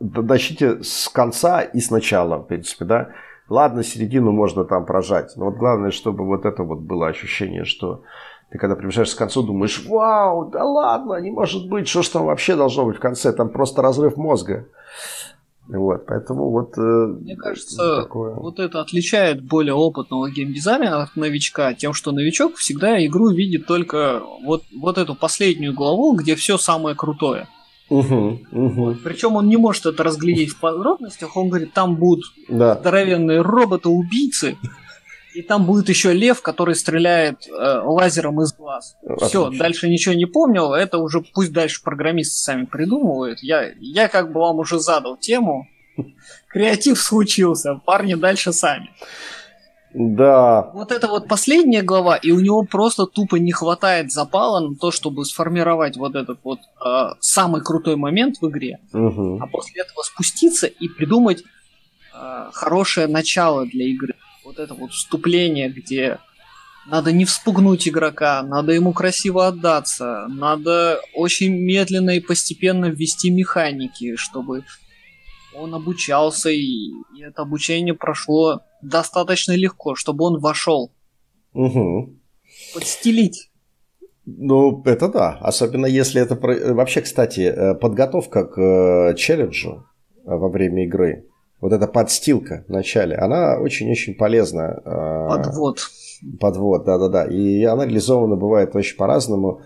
начните 0.00 0.82
с 0.82 1.08
конца 1.08 1.60
и 1.62 1.80
сначала, 1.80 2.38
в 2.38 2.46
принципе, 2.46 2.84
да. 2.84 3.10
Ладно, 3.48 3.82
середину 3.82 4.30
можно 4.30 4.64
там 4.64 4.86
прожать, 4.86 5.32
но 5.36 5.46
вот 5.46 5.56
главное, 5.56 5.90
чтобы 5.90 6.24
вот 6.24 6.44
это 6.44 6.62
вот 6.62 6.80
было 6.80 7.08
ощущение, 7.08 7.64
что 7.64 8.02
ты 8.50 8.58
когда 8.58 8.76
приближаешься 8.76 9.16
к 9.16 9.18
концу, 9.18 9.42
думаешь, 9.42 9.84
вау, 9.86 10.50
да 10.50 10.64
ладно, 10.64 11.20
не 11.20 11.30
может 11.30 11.68
быть, 11.68 11.88
что 11.88 12.02
ж 12.02 12.08
там 12.08 12.26
вообще 12.26 12.56
должно 12.56 12.84
быть 12.84 12.96
в 12.96 13.00
конце, 13.00 13.32
там 13.32 13.48
просто 13.48 13.82
разрыв 13.82 14.16
мозга. 14.16 14.66
Вот, 15.72 16.04
поэтому 16.06 16.50
вот... 16.50 16.76
Э, 16.76 17.06
Мне 17.20 17.36
кажется, 17.36 18.02
такое... 18.02 18.34
вот 18.34 18.58
это 18.58 18.80
отличает 18.80 19.40
более 19.42 19.74
опытного 19.74 20.28
геймдизайнера 20.28 21.02
от 21.02 21.14
новичка, 21.14 21.74
тем, 21.74 21.94
что 21.94 22.10
новичок 22.10 22.56
всегда 22.56 23.04
игру 23.06 23.30
видит 23.30 23.66
только 23.66 24.20
вот, 24.42 24.64
вот 24.76 24.98
эту 24.98 25.14
последнюю 25.14 25.72
главу, 25.72 26.14
где 26.16 26.34
все 26.34 26.58
самое 26.58 26.96
крутое. 26.96 27.46
Угу, 27.88 28.38
угу. 28.52 28.96
Причем 29.04 29.36
он 29.36 29.48
не 29.48 29.56
может 29.56 29.86
это 29.86 30.02
разглядеть 30.02 30.50
в 30.50 30.60
подробностях, 30.60 31.36
он 31.36 31.48
говорит, 31.48 31.72
там 31.72 31.96
будут 31.96 32.24
да. 32.48 32.76
здоровенные 32.76 33.40
роботы-убийцы, 33.40 34.56
И 35.34 35.42
там 35.42 35.64
будет 35.64 35.88
еще 35.88 36.12
лев, 36.12 36.42
который 36.42 36.74
стреляет 36.74 37.46
э, 37.46 37.80
лазером 37.84 38.42
из 38.42 38.52
глаз. 38.52 38.96
Все, 39.22 39.50
дальше 39.50 39.88
ничего 39.88 40.14
не 40.14 40.26
помнил. 40.26 40.72
Это 40.72 40.98
уже 40.98 41.20
пусть 41.20 41.52
дальше 41.52 41.82
программисты 41.82 42.34
сами 42.36 42.64
придумывают. 42.64 43.40
Я, 43.42 43.72
я 43.78 44.08
как 44.08 44.32
бы 44.32 44.40
вам 44.40 44.58
уже 44.58 44.80
задал 44.80 45.16
тему. 45.16 45.68
Креатив 46.48 47.00
случился, 47.00 47.80
парни 47.84 48.14
дальше 48.14 48.52
сами. 48.52 48.90
Да. 49.92 50.70
Вот 50.72 50.92
это 50.92 51.08
вот 51.08 51.26
последняя 51.26 51.82
глава, 51.82 52.16
и 52.16 52.30
у 52.30 52.38
него 52.38 52.62
просто 52.62 53.06
тупо 53.06 53.36
не 53.36 53.50
хватает 53.50 54.12
запала 54.12 54.60
на 54.60 54.76
то, 54.76 54.92
чтобы 54.92 55.24
сформировать 55.24 55.96
вот 55.96 56.14
этот 56.14 56.38
вот 56.44 56.60
э, 56.84 57.08
самый 57.18 57.60
крутой 57.60 57.96
момент 57.96 58.36
в 58.40 58.48
игре, 58.48 58.78
угу. 58.92 59.40
а 59.42 59.46
после 59.48 59.82
этого 59.82 60.02
спуститься 60.02 60.68
и 60.68 60.86
придумать 60.86 61.42
э, 62.14 62.50
хорошее 62.52 63.08
начало 63.08 63.66
для 63.66 63.86
игры. 63.86 64.14
Вот 64.44 64.58
это 64.58 64.74
вот 64.74 64.92
вступление, 64.92 65.68
где 65.68 66.18
надо 66.86 67.12
не 67.12 67.24
вспугнуть 67.24 67.86
игрока, 67.86 68.42
надо 68.42 68.72
ему 68.72 68.92
красиво 68.92 69.46
отдаться, 69.46 70.26
надо 70.28 71.00
очень 71.14 71.52
медленно 71.52 72.10
и 72.10 72.20
постепенно 72.20 72.86
ввести 72.86 73.30
механики, 73.30 74.16
чтобы 74.16 74.64
он 75.54 75.74
обучался, 75.74 76.50
и, 76.50 76.90
и 77.16 77.22
это 77.22 77.42
обучение 77.42 77.94
прошло 77.94 78.62
достаточно 78.82 79.52
легко, 79.52 79.94
чтобы 79.94 80.24
он 80.24 80.40
вошел. 80.40 80.92
Угу. 81.52 82.16
Подстелить. 82.74 83.50
Ну, 84.24 84.82
это 84.84 85.08
да. 85.08 85.38
Особенно 85.40 85.86
если 85.86 86.22
это... 86.22 86.36
Вообще, 86.74 87.00
кстати, 87.00 87.40
э, 87.40 87.74
подготовка 87.74 88.44
к 88.44 88.60
э, 88.60 89.14
челленджу 89.16 89.86
э, 90.18 90.20
во 90.24 90.48
время 90.48 90.84
игры, 90.84 91.26
вот 91.60 91.72
эта 91.72 91.86
подстилка 91.86 92.64
в 92.68 92.72
начале, 92.72 93.16
она 93.16 93.58
очень-очень 93.58 94.14
полезна. 94.14 94.80
Подвод. 95.28 95.78
Подвод, 96.38 96.84
да-да-да. 96.84 97.24
И 97.24 97.64
она 97.64 97.86
реализована 97.86 98.36
бывает 98.36 98.74
очень 98.76 98.96
по-разному. 98.96 99.62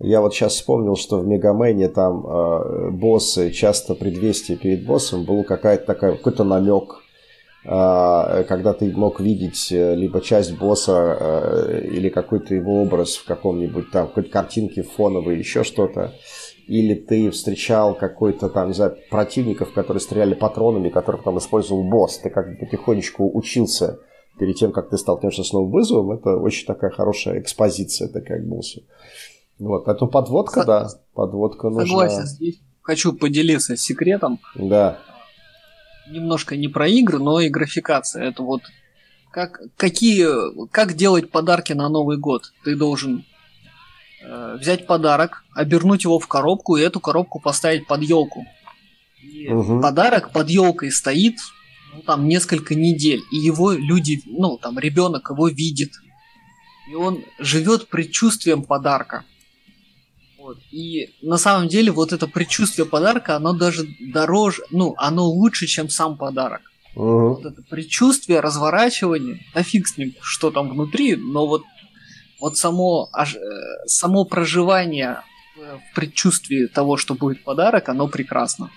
Я 0.00 0.20
вот 0.20 0.32
сейчас 0.32 0.54
вспомнил, 0.54 0.96
что 0.96 1.18
в 1.18 1.26
Мегамене 1.26 1.88
там 1.88 2.24
э, 2.24 2.90
боссы, 2.90 3.50
часто 3.50 3.94
предвестие 3.96 4.56
перед 4.56 4.86
боссом 4.86 5.24
был 5.24 5.42
какая-то 5.42 5.86
такая, 5.86 6.12
какой-то 6.12 6.44
намек, 6.44 7.02
э, 7.64 8.44
когда 8.48 8.74
ты 8.74 8.92
мог 8.92 9.18
видеть 9.18 9.72
э, 9.72 9.96
либо 9.96 10.20
часть 10.20 10.56
босса 10.56 11.16
э, 11.18 11.88
или 11.90 12.10
какой-то 12.10 12.54
его 12.54 12.80
образ 12.80 13.16
в 13.16 13.24
каком-нибудь 13.26 13.90
там, 13.90 14.06
какой-то 14.06 14.30
картинке 14.30 14.82
фоновой, 14.84 15.36
еще 15.36 15.64
что-то. 15.64 16.12
Или 16.68 16.94
ты 16.94 17.30
встречал 17.30 17.94
какой-то 17.94 18.50
там, 18.50 18.68
не 18.68 18.74
знаю, 18.74 18.96
противников, 19.10 19.72
которые 19.72 20.02
стреляли 20.02 20.34
патронами, 20.34 20.90
которых 20.90 21.24
там 21.24 21.38
использовал 21.38 21.82
босс. 21.82 22.18
Ты 22.18 22.28
как 22.28 22.50
бы 22.50 22.56
потихонечку 22.56 23.30
учился 23.36 23.98
перед 24.38 24.56
тем, 24.56 24.70
как 24.70 24.90
ты 24.90 24.98
столкнешься 24.98 25.44
с 25.44 25.52
новым 25.52 25.70
вызовом. 25.70 26.12
Это 26.12 26.36
очень 26.36 26.66
такая 26.66 26.90
хорошая 26.90 27.40
экспозиция 27.40 28.08
такая 28.08 28.40
к 28.42 28.46
боссу. 28.46 28.82
Вот, 29.58 29.88
это 29.88 30.04
подводка, 30.06 30.60
Со... 30.60 30.66
да. 30.66 30.88
Подводка 31.14 31.70
нужна. 31.70 31.86
Согласен, 31.86 32.26
здесь 32.26 32.60
хочу 32.82 33.14
поделиться 33.14 33.76
секретом. 33.76 34.38
Да. 34.54 34.98
Немножко 36.10 36.54
не 36.56 36.68
про 36.68 36.86
игры, 36.86 37.18
но 37.18 37.40
и 37.40 37.48
графикация. 37.48 38.24
Это 38.24 38.42
вот 38.42 38.60
как, 39.30 39.60
какие, 39.76 40.66
как 40.68 40.94
делать 40.94 41.30
подарки 41.30 41.72
на 41.72 41.88
Новый 41.88 42.18
год. 42.18 42.52
Ты 42.64 42.76
должен 42.76 43.24
взять 44.20 44.86
подарок, 44.86 45.44
обернуть 45.54 46.04
его 46.04 46.18
в 46.18 46.26
коробку 46.26 46.76
и 46.76 46.82
эту 46.82 47.00
коробку 47.00 47.40
поставить 47.40 47.86
под 47.86 48.02
елку. 48.02 48.46
угу. 49.48 49.80
подарок 49.80 50.32
под 50.32 50.48
елкой 50.50 50.90
стоит 50.90 51.36
ну, 51.94 52.02
там 52.02 52.28
несколько 52.28 52.74
недель, 52.74 53.22
и 53.32 53.36
его 53.36 53.72
люди, 53.72 54.22
ну 54.26 54.58
там 54.58 54.78
ребенок 54.78 55.30
его 55.30 55.48
видит, 55.48 55.92
и 56.88 56.94
он 56.94 57.24
живет 57.38 57.88
предчувствием 57.88 58.62
подарка. 58.62 59.24
Вот. 60.38 60.58
И 60.70 61.10
на 61.20 61.36
самом 61.36 61.68
деле 61.68 61.92
вот 61.92 62.12
это 62.12 62.26
предчувствие 62.26 62.86
подарка, 62.86 63.36
оно 63.36 63.52
даже 63.52 63.86
дороже, 64.00 64.62
ну, 64.70 64.94
оно 64.96 65.28
лучше, 65.28 65.66
чем 65.66 65.90
сам 65.90 66.16
подарок. 66.16 66.62
Угу. 66.94 67.34
Вот 67.34 67.44
это 67.44 67.62
предчувствие, 67.62 68.40
разворачивание, 68.40 69.44
а 69.54 69.62
фиг 69.62 69.86
с 69.86 69.98
ним, 69.98 70.14
что 70.22 70.50
там 70.50 70.70
внутри, 70.70 71.16
но 71.16 71.46
вот, 71.46 71.64
вот 72.40 72.56
само, 72.56 73.08
э, 73.16 73.24
само 73.86 74.24
проживание 74.24 75.22
в 75.56 75.94
предчувствии 75.94 76.66
того, 76.66 76.96
что 76.96 77.14
будет 77.14 77.44
подарок, 77.44 77.88
оно 77.88 78.08
прекрасно. 78.08 78.70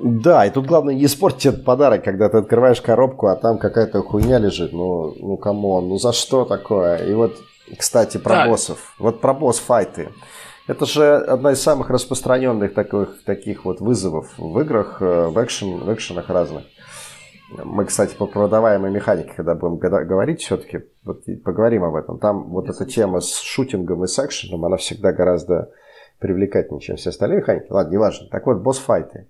Да, 0.00 0.46
и 0.46 0.50
тут 0.50 0.66
главное 0.66 0.94
не 0.94 1.06
испортить 1.06 1.46
этот 1.46 1.64
подарок, 1.64 2.04
когда 2.04 2.28
ты 2.28 2.38
открываешь 2.38 2.80
коробку, 2.80 3.26
а 3.26 3.36
там 3.36 3.58
какая-то 3.58 4.02
хуйня 4.02 4.38
лежит. 4.38 4.72
Ну, 4.72 5.14
ну 5.18 5.36
come 5.36 5.66
on, 5.66 5.88
ну 5.88 5.98
за 5.98 6.12
что 6.12 6.44
такое? 6.44 6.98
И 7.04 7.12
вот, 7.14 7.36
кстати, 7.76 8.16
про 8.16 8.34
так. 8.34 8.48
боссов. 8.48 8.94
Вот 8.98 9.20
про 9.20 9.34
boss 9.34 9.62
fight 9.62 9.96
ы. 9.96 10.10
Это 10.68 10.86
же 10.86 11.16
одна 11.16 11.52
из 11.52 11.62
самых 11.62 11.90
распространенных 11.90 12.74
таких, 12.74 13.24
таких 13.24 13.64
вот 13.64 13.80
вызовов 13.80 14.28
в 14.36 14.60
играх, 14.60 14.98
э, 15.00 15.28
в, 15.28 15.42
экшен, 15.42 15.78
в 15.78 15.92
экшенах 15.92 16.28
разных. 16.28 16.64
Мы, 17.50 17.86
кстати, 17.86 18.14
по 18.14 18.26
продаваемой 18.26 18.90
механике, 18.90 19.32
когда 19.34 19.54
будем 19.54 19.78
говорить 19.78 20.40
все-таки, 20.42 20.84
вот 21.04 21.24
поговорим 21.44 21.84
об 21.84 21.94
этом. 21.94 22.18
Там 22.18 22.44
вот 22.50 22.68
эта 22.68 22.84
тема 22.84 23.20
с 23.20 23.38
shooting 23.40 23.91
ом 23.91 24.04
и 24.04 24.06
с 24.06 24.18
экшеном, 24.18 24.64
она 24.64 24.76
всегда 24.76 25.12
гораздо 25.12 25.70
привлекательнее, 26.18 26.80
чем 26.80 26.96
все 26.96 27.10
остальные 27.10 27.38
механики. 27.38 27.66
Ладно, 27.70 27.92
неважно. 27.92 28.28
Так 28.30 28.46
вот, 28.46 28.58
босс-файты. 28.58 29.28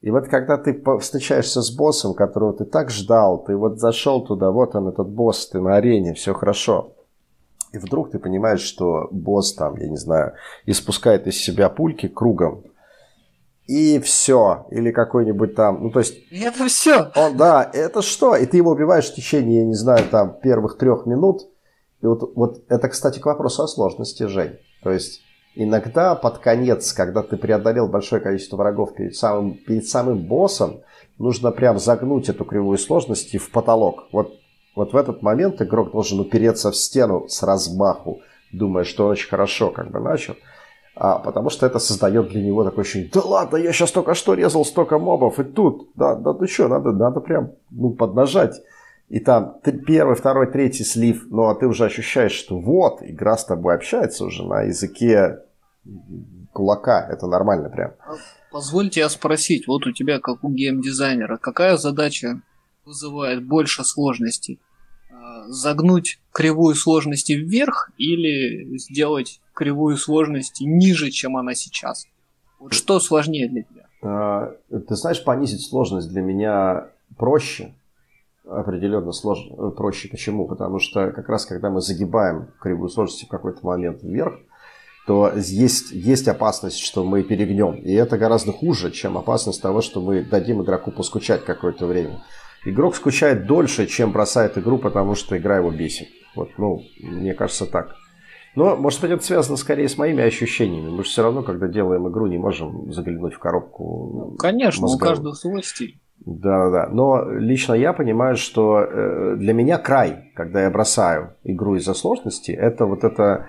И 0.00 0.10
вот 0.10 0.26
когда 0.26 0.58
ты 0.58 0.82
встречаешься 0.98 1.62
с 1.62 1.70
боссом, 1.70 2.14
которого 2.14 2.52
ты 2.52 2.64
так 2.64 2.90
ждал, 2.90 3.44
ты 3.44 3.56
вот 3.56 3.78
зашел 3.78 4.24
туда, 4.24 4.50
вот 4.50 4.74
он 4.74 4.88
этот 4.88 5.08
босс, 5.08 5.48
ты 5.48 5.60
на 5.60 5.76
арене, 5.76 6.14
все 6.14 6.34
хорошо. 6.34 6.92
И 7.72 7.78
вдруг 7.78 8.10
ты 8.10 8.18
понимаешь, 8.18 8.60
что 8.60 9.08
босс 9.12 9.54
там, 9.54 9.76
я 9.76 9.88
не 9.88 9.96
знаю, 9.96 10.34
испускает 10.66 11.28
из 11.28 11.36
себя 11.36 11.68
пульки 11.68 12.08
кругом. 12.08 12.64
И 13.72 13.98
все. 14.00 14.66
Или 14.70 14.90
какой-нибудь 14.90 15.54
там, 15.54 15.82
ну 15.84 15.90
то 15.90 16.00
есть... 16.00 16.14
Это 16.30 16.66
все. 16.66 17.10
Он, 17.16 17.38
да, 17.38 17.70
это 17.72 18.02
что? 18.02 18.36
И 18.36 18.44
ты 18.44 18.58
его 18.58 18.72
убиваешь 18.72 19.10
в 19.10 19.14
течение, 19.14 19.60
я 19.60 19.66
не 19.66 19.74
знаю, 19.74 20.04
там 20.10 20.38
первых 20.42 20.76
трех 20.76 21.06
минут. 21.06 21.48
И 22.02 22.06
вот, 22.06 22.36
вот 22.36 22.64
это, 22.68 22.88
кстати, 22.88 23.18
к 23.18 23.24
вопросу 23.24 23.62
о 23.62 23.68
сложности, 23.68 24.24
Жень. 24.24 24.58
То 24.82 24.90
есть 24.90 25.22
иногда 25.54 26.14
под 26.14 26.36
конец, 26.38 26.92
когда 26.92 27.22
ты 27.22 27.38
преодолел 27.38 27.88
большое 27.88 28.20
количество 28.20 28.58
врагов 28.58 28.94
перед 28.94 29.16
самым, 29.16 29.54
перед 29.54 29.86
самым 29.86 30.18
боссом, 30.18 30.82
нужно 31.18 31.50
прям 31.50 31.78
загнуть 31.78 32.28
эту 32.28 32.44
кривую 32.44 32.76
сложности 32.76 33.38
в 33.38 33.50
потолок. 33.50 34.04
Вот 34.12 34.34
вот 34.74 34.92
в 34.92 34.96
этот 34.96 35.22
момент 35.22 35.62
игрок 35.62 35.92
должен 35.92 36.20
упереться 36.20 36.70
в 36.70 36.76
стену 36.76 37.26
с 37.26 37.42
размаху, 37.42 38.20
думая, 38.52 38.84
что 38.84 39.06
он 39.06 39.12
очень 39.12 39.28
хорошо 39.28 39.70
как 39.70 39.90
бы 39.90 39.98
начал. 39.98 40.36
А, 40.94 41.18
потому 41.18 41.48
что 41.48 41.66
это 41.66 41.78
создает 41.78 42.28
для 42.28 42.42
него 42.42 42.64
такое 42.64 42.82
ощущение, 42.84 43.10
да 43.12 43.20
ладно, 43.20 43.56
я 43.56 43.72
сейчас 43.72 43.90
только 43.92 44.14
что 44.14 44.34
резал 44.34 44.64
столько 44.64 44.98
мобов, 44.98 45.40
и 45.40 45.44
тут, 45.44 45.90
да, 45.94 46.14
да 46.14 46.34
ну 46.34 46.46
что, 46.46 46.68
надо, 46.68 46.92
надо 46.92 47.20
прям 47.20 47.52
ну, 47.70 47.90
поднажать. 47.90 48.60
И 49.08 49.18
там 49.20 49.58
первый, 49.86 50.16
второй, 50.16 50.50
третий 50.50 50.84
слив, 50.84 51.26
ну 51.30 51.48
а 51.48 51.54
ты 51.54 51.66
уже 51.66 51.84
ощущаешь, 51.84 52.32
что 52.32 52.58
вот, 52.58 53.02
игра 53.02 53.36
с 53.36 53.44
тобой 53.44 53.74
общается 53.74 54.24
уже 54.24 54.44
на 54.44 54.62
языке 54.62 55.40
кулака, 56.52 57.06
это 57.10 57.26
нормально 57.26 57.70
прям. 57.70 57.92
Позвольте 58.50 59.00
я 59.00 59.08
спросить, 59.08 59.66
вот 59.66 59.86
у 59.86 59.92
тебя, 59.92 60.20
как 60.20 60.44
у 60.44 60.50
геймдизайнера, 60.50 61.38
какая 61.38 61.76
задача 61.78 62.42
вызывает 62.84 63.44
больше 63.46 63.84
сложностей? 63.84 64.60
Загнуть 65.48 66.20
кривую 66.32 66.74
сложности 66.74 67.32
вверх 67.32 67.90
или 67.98 68.78
сделать 68.78 69.40
кривую 69.54 69.96
сложности 69.96 70.64
ниже, 70.64 71.10
чем 71.10 71.36
она 71.36 71.54
сейчас? 71.54 72.06
Вот 72.58 72.72
что 72.72 73.00
сложнее 73.00 73.48
для 73.48 73.62
тебя? 73.62 73.86
А, 74.02 74.54
ты 74.70 74.94
знаешь, 74.96 75.22
понизить 75.22 75.62
сложность 75.62 76.08
для 76.08 76.22
меня 76.22 76.88
проще. 77.16 77.74
Определенно 78.48 79.12
сложно, 79.12 79.70
проще. 79.70 80.08
Почему? 80.08 80.46
Потому 80.46 80.80
что 80.80 81.12
как 81.12 81.28
раз 81.28 81.46
когда 81.46 81.70
мы 81.70 81.80
загибаем 81.80 82.48
кривую 82.60 82.88
сложности 82.88 83.24
в 83.24 83.28
какой-то 83.28 83.64
момент 83.64 84.02
вверх, 84.02 84.34
то 85.06 85.32
есть, 85.34 85.90
есть 85.90 86.28
опасность, 86.28 86.78
что 86.78 87.04
мы 87.04 87.24
перегнем. 87.24 87.74
И 87.74 87.92
это 87.92 88.16
гораздо 88.18 88.52
хуже, 88.52 88.92
чем 88.92 89.18
опасность 89.18 89.60
того, 89.60 89.80
что 89.80 90.00
мы 90.00 90.22
дадим 90.22 90.62
игроку 90.62 90.92
поскучать 90.92 91.44
какое-то 91.44 91.86
время 91.86 92.22
игрок 92.64 92.96
скучает 92.96 93.46
дольше, 93.46 93.86
чем 93.86 94.12
бросает 94.12 94.58
игру, 94.58 94.78
потому 94.78 95.14
что 95.14 95.36
игра 95.36 95.56
его 95.56 95.70
бесит. 95.70 96.08
Вот, 96.34 96.50
ну, 96.58 96.82
мне 97.00 97.34
кажется 97.34 97.66
так. 97.66 97.96
Но, 98.54 98.76
может 98.76 99.00
быть, 99.00 99.10
это 99.10 99.24
связано 99.24 99.56
скорее 99.56 99.88
с 99.88 99.96
моими 99.96 100.22
ощущениями. 100.22 100.90
Мы 100.90 101.04
же 101.04 101.10
все 101.10 101.22
равно, 101.22 101.42
когда 101.42 101.68
делаем 101.68 102.08
игру, 102.08 102.26
не 102.26 102.38
можем 102.38 102.92
заглянуть 102.92 103.34
в 103.34 103.38
коробку. 103.38 104.10
Ну, 104.12 104.36
конечно, 104.36 104.82
мозговую. 104.82 105.06
у 105.06 105.08
каждого 105.08 105.32
свой 105.32 105.62
стиль. 105.62 105.98
Да, 106.24 106.64
да, 106.64 106.70
да. 106.70 106.88
Но 106.92 107.30
лично 107.30 107.72
я 107.72 107.92
понимаю, 107.92 108.36
что 108.36 108.80
э, 108.80 109.36
для 109.36 109.54
меня 109.54 109.78
край, 109.78 110.32
когда 110.34 110.62
я 110.62 110.70
бросаю 110.70 111.34
игру 111.44 111.76
из-за 111.76 111.94
сложности, 111.94 112.52
это 112.52 112.86
вот 112.86 113.04
это 113.04 113.46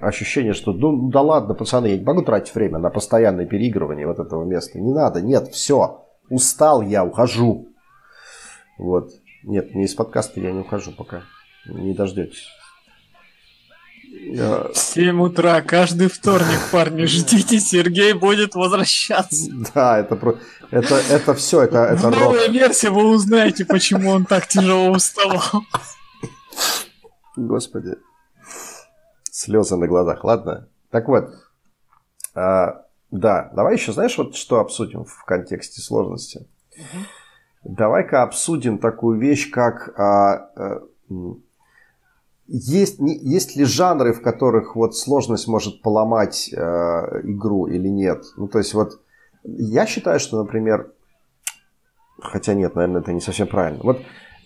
ощущение, 0.00 0.52
что 0.52 0.72
ну 0.72 1.08
да 1.10 1.22
ладно, 1.22 1.54
пацаны, 1.54 1.86
я 1.86 1.96
не 1.96 2.04
могу 2.04 2.22
тратить 2.22 2.54
время 2.54 2.78
на 2.78 2.90
постоянное 2.90 3.46
переигрывание 3.46 4.06
вот 4.06 4.18
этого 4.18 4.44
места. 4.44 4.78
Не 4.78 4.92
надо, 4.92 5.22
нет, 5.22 5.48
все, 5.48 6.04
устал 6.28 6.82
я, 6.82 7.04
ухожу. 7.04 7.68
Вот. 8.78 9.10
Нет, 9.42 9.74
не 9.74 9.84
из 9.84 9.94
подкаста 9.94 10.40
я 10.40 10.52
не 10.52 10.60
ухожу 10.60 10.92
пока. 10.92 11.22
Не 11.66 11.94
дождетесь. 11.94 12.48
Я... 14.26 14.70
7 14.72 15.20
утра, 15.20 15.60
каждый 15.60 16.08
вторник, 16.08 16.58
парни, 16.72 17.04
ждите, 17.04 17.58
Сергей 17.58 18.12
будет 18.12 18.54
возвращаться. 18.54 19.50
Да, 19.74 19.98
это 19.98 20.16
про... 20.16 20.38
это, 20.70 20.94
это 20.96 21.34
все, 21.34 21.62
это, 21.62 21.78
это 21.78 22.10
В 22.10 22.18
новой 22.18 22.48
версии 22.48 22.86
вы 22.86 23.10
узнаете, 23.10 23.64
почему 23.64 24.10
он 24.10 24.24
так 24.24 24.46
тяжело 24.46 24.90
уставал. 24.90 25.64
Господи. 27.36 27.96
Слезы 29.30 29.76
на 29.76 29.88
глазах, 29.88 30.24
ладно? 30.24 30.68
Так 30.90 31.08
вот, 31.08 31.30
а, 32.34 32.84
да, 33.10 33.50
давай 33.54 33.74
еще, 33.74 33.92
знаешь, 33.92 34.16
вот 34.16 34.36
что 34.36 34.60
обсудим 34.60 35.04
в 35.04 35.24
контексте 35.24 35.80
сложности? 35.80 36.46
Угу. 36.76 37.04
Давай-ка 37.64 38.22
обсудим 38.22 38.78
такую 38.78 39.18
вещь, 39.18 39.50
как 39.50 39.98
а, 39.98 40.50
а, 40.54 40.82
есть, 42.46 43.00
не, 43.00 43.16
есть 43.16 43.56
ли 43.56 43.64
жанры, 43.64 44.12
в 44.12 44.20
которых 44.20 44.76
вот 44.76 44.96
сложность 44.96 45.48
может 45.48 45.80
поломать 45.80 46.50
э, 46.52 46.56
игру 47.22 47.66
или 47.66 47.88
нет? 47.88 48.22
Ну, 48.36 48.48
то 48.48 48.58
есть 48.58 48.74
вот 48.74 49.00
я 49.44 49.86
считаю, 49.86 50.20
что, 50.20 50.42
например, 50.42 50.92
хотя 52.20 52.52
нет, 52.52 52.74
наверное, 52.74 53.00
это 53.00 53.12
не 53.12 53.20
совсем 53.20 53.46
правильно. 53.46 53.80
Вот 53.82 54.02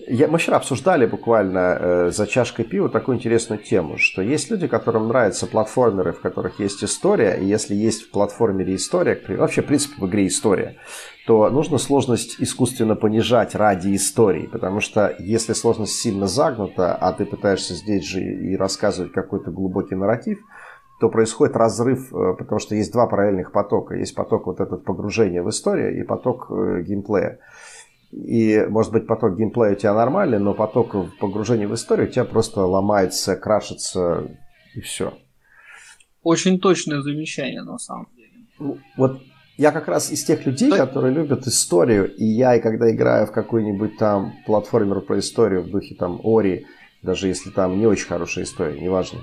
я, 0.08 0.28
мы 0.28 0.38
вчера 0.38 0.56
обсуждали 0.56 1.06
буквально 1.06 1.78
э, 1.78 2.10
за 2.10 2.26
чашкой 2.26 2.64
пива 2.64 2.88
такую 2.88 3.16
интересную 3.16 3.62
тему, 3.62 3.98
что 3.98 4.22
есть 4.22 4.50
люди, 4.50 4.66
которым 4.66 5.08
нравятся 5.08 5.46
платформеры, 5.46 6.12
в 6.12 6.20
которых 6.20 6.60
есть 6.60 6.82
история, 6.82 7.34
и 7.34 7.44
если 7.44 7.74
есть 7.74 8.02
в 8.02 8.10
платформере 8.10 8.74
история, 8.74 9.20
вообще, 9.28 9.62
в 9.62 9.66
принципе, 9.66 9.94
в 10.00 10.08
игре 10.08 10.26
история, 10.26 10.76
то 11.26 11.50
нужно 11.50 11.78
сложность 11.78 12.36
искусственно 12.40 12.96
понижать 12.96 13.54
ради 13.54 13.94
истории, 13.94 14.46
потому 14.46 14.80
что 14.80 15.14
если 15.18 15.52
сложность 15.52 15.92
сильно 15.92 16.26
загнута, 16.26 16.94
а 16.94 17.12
ты 17.12 17.26
пытаешься 17.26 17.74
здесь 17.74 18.04
же 18.04 18.20
и 18.20 18.56
рассказывать 18.56 19.12
какой-то 19.12 19.50
глубокий 19.50 19.94
нарратив, 19.94 20.38
то 21.00 21.08
происходит 21.10 21.56
разрыв, 21.56 22.12
э, 22.12 22.34
потому 22.36 22.58
что 22.58 22.74
есть 22.74 22.92
два 22.92 23.06
параллельных 23.06 23.52
потока. 23.52 23.94
Есть 23.94 24.14
поток 24.14 24.46
вот 24.46 24.60
этот 24.60 24.84
погружения 24.84 25.42
в 25.42 25.48
историю 25.48 25.98
и 25.98 26.02
поток 26.02 26.46
э, 26.50 26.82
геймплея. 26.82 27.38
И, 28.10 28.64
может 28.68 28.92
быть, 28.92 29.06
поток 29.06 29.36
геймплея 29.36 29.72
у 29.72 29.76
тебя 29.76 29.94
нормальный, 29.94 30.38
но 30.38 30.54
поток 30.54 30.94
погружения 31.18 31.68
в 31.68 31.74
историю 31.74 32.08
у 32.08 32.10
тебя 32.10 32.24
просто 32.24 32.62
ломается, 32.62 33.36
крашится 33.36 34.26
и 34.74 34.80
все. 34.80 35.12
Очень 36.22 36.58
точное 36.58 37.02
замечание, 37.02 37.62
на 37.62 37.78
самом 37.78 38.08
деле. 38.16 38.30
Ну, 38.58 38.78
вот 38.96 39.20
я 39.58 39.72
как 39.72 39.88
раз 39.88 40.10
из 40.10 40.24
тех 40.24 40.46
людей, 40.46 40.70
которые 40.70 41.12
любят 41.12 41.46
историю, 41.46 42.14
и 42.14 42.24
я, 42.24 42.56
и 42.56 42.60
когда 42.60 42.90
играю 42.90 43.26
в 43.26 43.32
какой-нибудь 43.32 43.98
там 43.98 44.34
платформер 44.46 45.00
про 45.02 45.18
историю 45.18 45.62
в 45.62 45.70
духе 45.70 45.94
там 45.94 46.20
Ори, 46.22 46.66
даже 47.02 47.28
если 47.28 47.50
там 47.50 47.78
не 47.78 47.86
очень 47.86 48.06
хорошая 48.06 48.44
история, 48.44 48.80
неважно, 48.80 49.20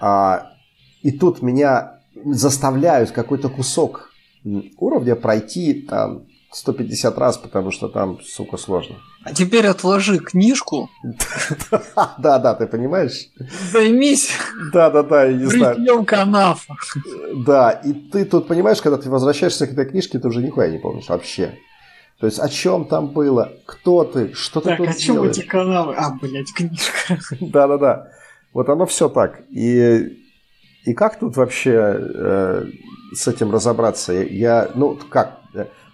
а, 0.00 0.52
и 1.02 1.12
тут 1.12 1.40
меня 1.40 2.00
заставляют 2.24 3.12
какой-то 3.12 3.48
кусок 3.48 4.12
уровня 4.44 5.16
пройти 5.16 5.82
там 5.82 6.26
150 6.52 7.18
раз, 7.18 7.38
потому 7.38 7.70
что 7.70 7.88
там, 7.88 8.20
сука, 8.22 8.56
сложно. 8.56 8.96
А 9.22 9.32
теперь 9.32 9.66
отложи 9.66 10.18
книжку. 10.18 10.90
Да, 12.18 12.38
да, 12.38 12.54
ты 12.54 12.66
понимаешь? 12.66 13.28
Займись. 13.72 14.30
Да, 14.72 14.90
да, 14.90 15.02
да, 15.02 15.24
я 15.24 15.32
не 15.32 15.46
знаю. 15.46 15.76
Бритьем 15.76 16.04
канафа. 16.04 16.74
Да, 17.46 17.70
и 17.70 17.92
ты 17.92 18.24
тут 18.24 18.48
понимаешь, 18.48 18.80
когда 18.82 18.98
ты 18.98 19.08
возвращаешься 19.08 19.66
к 19.66 19.72
этой 19.72 19.86
книжке, 19.86 20.18
ты 20.18 20.28
уже 20.28 20.42
нихуя 20.42 20.68
не 20.70 20.78
помнишь 20.78 21.08
вообще. 21.08 21.58
То 22.18 22.26
есть 22.26 22.38
о 22.38 22.48
чем 22.48 22.84
там 22.84 23.08
было, 23.08 23.52
кто 23.64 24.04
ты, 24.04 24.34
что 24.34 24.60
ты 24.60 24.70
так, 24.70 24.78
тут 24.78 24.88
о 24.88 24.92
чем 24.94 25.22
эти 25.22 25.40
канавы? 25.40 25.94
А, 25.96 26.10
блядь, 26.20 26.52
книжка. 26.52 27.18
Да, 27.40 27.66
да, 27.66 27.78
да. 27.78 28.08
Вот 28.52 28.68
оно 28.68 28.86
все 28.86 29.08
так. 29.08 29.40
И, 29.50 30.18
и 30.84 30.94
как 30.94 31.18
тут 31.18 31.36
вообще 31.36 31.72
э, 31.72 32.64
с 33.14 33.28
этим 33.28 33.52
разобраться? 33.52 34.12
Я, 34.12 34.70
ну, 34.74 34.98
как? 35.08 35.40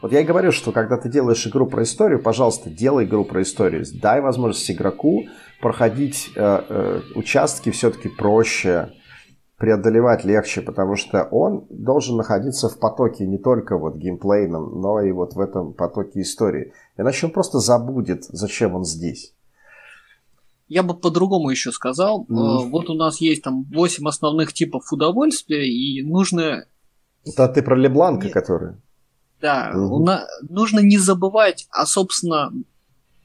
Вот 0.03 0.13
я 0.13 0.21
и 0.21 0.25
говорю, 0.25 0.53
что 0.53 0.73
когда 0.73 0.99
ты 0.99 1.09
делаешь 1.09 1.47
игру 1.47 1.67
про 1.67 1.83
историю, 1.83 2.23
пожалуйста, 2.23 2.69
делай 2.69 3.05
игру 3.05 3.25
про 3.25 3.43
историю. 3.43 3.85
Дай 3.95 4.21
возможность 4.21 4.71
игроку 4.71 5.25
проходить 5.61 6.31
э, 6.37 6.63
э, 6.69 7.01
участки 7.15 7.71
все-таки 7.71 8.09
проще, 8.09 8.93
преодолевать 9.57 10.25
легче, 10.25 10.61
потому 10.61 10.97
что 10.97 11.23
он 11.25 11.67
должен 11.71 12.17
находиться 12.17 12.69
в 12.69 12.79
потоке 12.79 13.27
не 13.27 13.39
только 13.39 13.79
вот 13.79 13.97
геймплейном, 13.97 14.81
но 14.81 15.01
и 15.01 15.11
вот 15.13 15.33
в 15.33 15.41
этом 15.41 15.73
потоке 15.73 16.21
истории. 16.21 16.75
Иначе 16.99 17.27
он 17.27 17.33
просто 17.33 17.59
забудет, 17.59 18.25
зачем 18.25 18.75
он 18.75 18.85
здесь. 18.85 19.33
Я 20.69 20.83
бы 20.83 20.95
по-другому 20.95 21.49
еще 21.49 21.73
сказал. 21.73 22.27
Mm. 22.29 22.71
Вот 22.71 22.91
у 22.91 22.95
нас 22.95 23.21
есть 23.21 23.43
там 23.43 23.65
8 23.73 24.07
основных 24.09 24.53
типов 24.53 24.93
удовольствия, 24.93 25.67
и 25.67 26.03
нужно... 26.03 26.67
Это 27.25 27.49
ты 27.49 27.63
про 27.63 27.77
Лебланка, 27.77 28.29
который? 28.29 28.75
Да, 29.41 29.73
угу. 29.75 30.05
на, 30.05 30.27
нужно 30.49 30.81
не 30.81 30.99
забывать, 30.99 31.67
а, 31.71 31.87
собственно, 31.87 32.53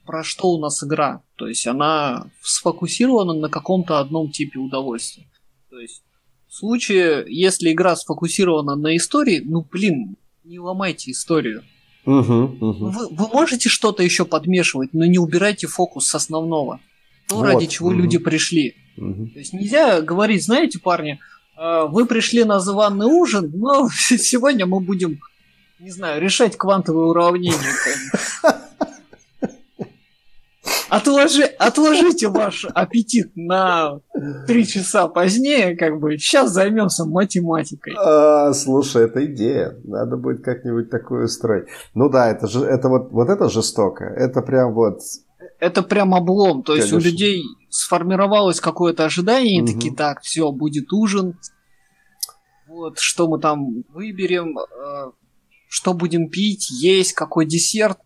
про 0.05 0.23
что 0.23 0.49
у 0.49 0.59
нас 0.59 0.83
игра. 0.83 1.21
То 1.35 1.47
есть 1.47 1.65
она 1.67 2.27
сфокусирована 2.41 3.33
на 3.33 3.49
каком-то 3.49 3.99
одном 3.99 4.31
типе 4.31 4.59
удовольствия. 4.59 5.25
То 5.69 5.79
есть 5.79 6.03
в 6.47 6.53
случае, 6.55 7.25
если 7.27 7.71
игра 7.71 7.95
сфокусирована 7.95 8.75
на 8.75 8.97
истории, 8.97 9.41
ну 9.43 9.65
блин, 9.71 10.17
не 10.43 10.59
ломайте 10.59 11.11
историю. 11.11 11.63
Угу, 12.05 12.33
угу. 12.33 12.89
Вы, 12.89 13.07
вы 13.09 13.27
можете 13.27 13.69
что-то 13.69 14.03
еще 14.03 14.25
подмешивать, 14.25 14.93
но 14.93 15.05
не 15.05 15.17
убирайте 15.17 15.67
фокус 15.67 16.07
с 16.07 16.15
основного. 16.15 16.79
То, 17.27 17.37
вот. 17.37 17.45
ради 17.45 17.67
чего 17.67 17.89
угу. 17.89 17.99
люди 17.99 18.17
пришли. 18.17 18.75
Угу. 18.97 19.27
То 19.27 19.39
есть 19.39 19.53
нельзя 19.53 20.01
говорить, 20.01 20.43
знаете, 20.43 20.79
парни, 20.79 21.19
э, 21.57 21.85
вы 21.89 22.05
пришли 22.05 22.43
на 22.43 22.59
званый 22.59 23.05
ужин, 23.05 23.51
но 23.55 23.89
сегодня 23.99 24.65
мы 24.65 24.79
будем 24.81 25.19
не 25.81 25.89
знаю, 25.89 26.21
решать 26.21 26.57
квантовые 26.57 27.07
уравнения. 27.07 27.57
Отложи, 30.89 31.43
отложите 31.43 32.27
ваш 32.27 32.65
аппетит 32.65 33.31
на 33.35 34.01
три 34.45 34.67
часа 34.67 35.07
позднее, 35.07 35.77
как 35.77 35.99
бы. 35.99 36.17
Сейчас 36.17 36.51
займемся 36.51 37.05
математикой. 37.05 37.95
А, 37.97 38.53
слушай, 38.53 39.05
это 39.05 39.25
идея. 39.25 39.77
Надо 39.85 40.17
будет 40.17 40.43
как-нибудь 40.43 40.89
такое 40.89 41.25
устроить. 41.25 41.67
Ну 41.93 42.09
да, 42.09 42.29
это 42.29 42.45
же, 42.47 42.65
это 42.65 42.89
вот, 42.89 43.09
вот 43.11 43.29
это 43.29 43.49
жестоко. 43.49 44.03
Это 44.03 44.41
прям 44.41 44.73
вот. 44.73 44.99
Это 45.59 45.81
прям 45.81 46.13
облом. 46.13 46.61
То 46.61 46.73
Конечно. 46.73 46.95
есть 46.95 47.07
у 47.07 47.09
людей 47.09 47.43
сформировалось 47.69 48.59
какое-то 48.59 49.05
ожидание, 49.05 49.59
и 49.59 49.61
угу. 49.61 49.71
такие, 49.71 49.95
так, 49.95 50.21
все, 50.21 50.51
будет 50.51 50.91
ужин. 50.91 51.39
Вот, 52.67 52.99
что 52.99 53.29
мы 53.29 53.39
там 53.39 53.85
выберем, 53.93 54.57
э, 54.59 55.11
что 55.71 55.93
будем 55.93 56.29
пить, 56.29 56.69
есть, 56.69 57.13
какой 57.13 57.45
десерт. 57.45 57.97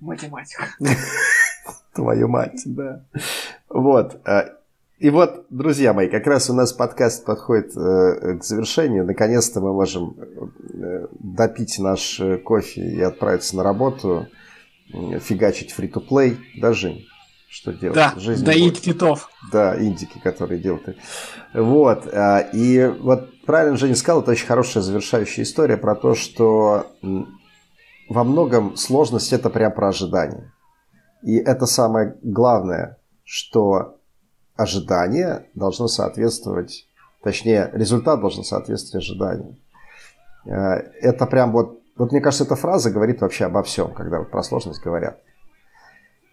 Математика. 0.00 0.64
Твою 1.94 2.26
мать, 2.26 2.60
да. 2.66 3.04
Вот. 3.68 4.20
Э, 4.26 4.56
и 4.98 5.10
вот, 5.10 5.46
друзья 5.48 5.92
мои, 5.92 6.08
как 6.08 6.26
раз 6.26 6.50
у 6.50 6.54
нас 6.54 6.72
подкаст 6.72 7.24
подходит 7.24 7.70
э, 7.76 8.36
к 8.36 8.42
завершению. 8.42 9.06
Наконец-то 9.06 9.60
мы 9.60 9.72
можем 9.72 10.16
э, 10.18 11.06
допить 11.20 11.78
наш 11.78 12.20
кофе 12.44 12.80
и 12.80 13.00
отправиться 13.00 13.56
на 13.56 13.62
работу, 13.62 14.26
фигачить 14.88 15.70
фри-то-плей. 15.70 16.36
Да, 16.60 16.72
Жень? 16.72 17.06
Что 17.48 17.72
делать? 17.72 17.94
Да, 17.94 18.14
Жизнь 18.16 18.44
доить 18.44 18.80
китов. 18.80 19.30
Да, 19.52 19.76
индики, 19.76 20.18
которые 20.18 20.60
делают. 20.60 20.98
Вот. 21.54 22.12
И 22.52 22.92
вот 22.98 23.33
правильно 23.46 23.76
Женя 23.76 23.94
сказал, 23.94 24.22
это 24.22 24.32
очень 24.32 24.46
хорошая 24.46 24.82
завершающая 24.82 25.44
история 25.44 25.76
про 25.76 25.94
то, 25.94 26.14
что 26.14 26.86
во 28.08 28.24
многом 28.24 28.76
сложность 28.76 29.32
это 29.32 29.50
прям 29.50 29.72
про 29.72 29.88
ожидание. 29.88 30.52
И 31.22 31.36
это 31.36 31.66
самое 31.66 32.16
главное, 32.22 32.98
что 33.24 33.98
ожидание 34.56 35.46
должно 35.54 35.88
соответствовать, 35.88 36.86
точнее, 37.22 37.70
результат 37.72 38.20
должен 38.20 38.44
соответствовать 38.44 39.04
ожиданию. 39.04 39.56
Э, 40.44 40.74
это 41.00 41.26
прям 41.26 41.52
вот, 41.52 41.80
вот 41.96 42.12
мне 42.12 42.20
кажется, 42.20 42.44
эта 42.44 42.56
фраза 42.56 42.90
говорит 42.90 43.20
вообще 43.20 43.46
обо 43.46 43.62
всем, 43.62 43.92
когда 43.94 44.18
вот 44.18 44.30
про 44.30 44.42
сложность 44.42 44.82
говорят. 44.82 45.18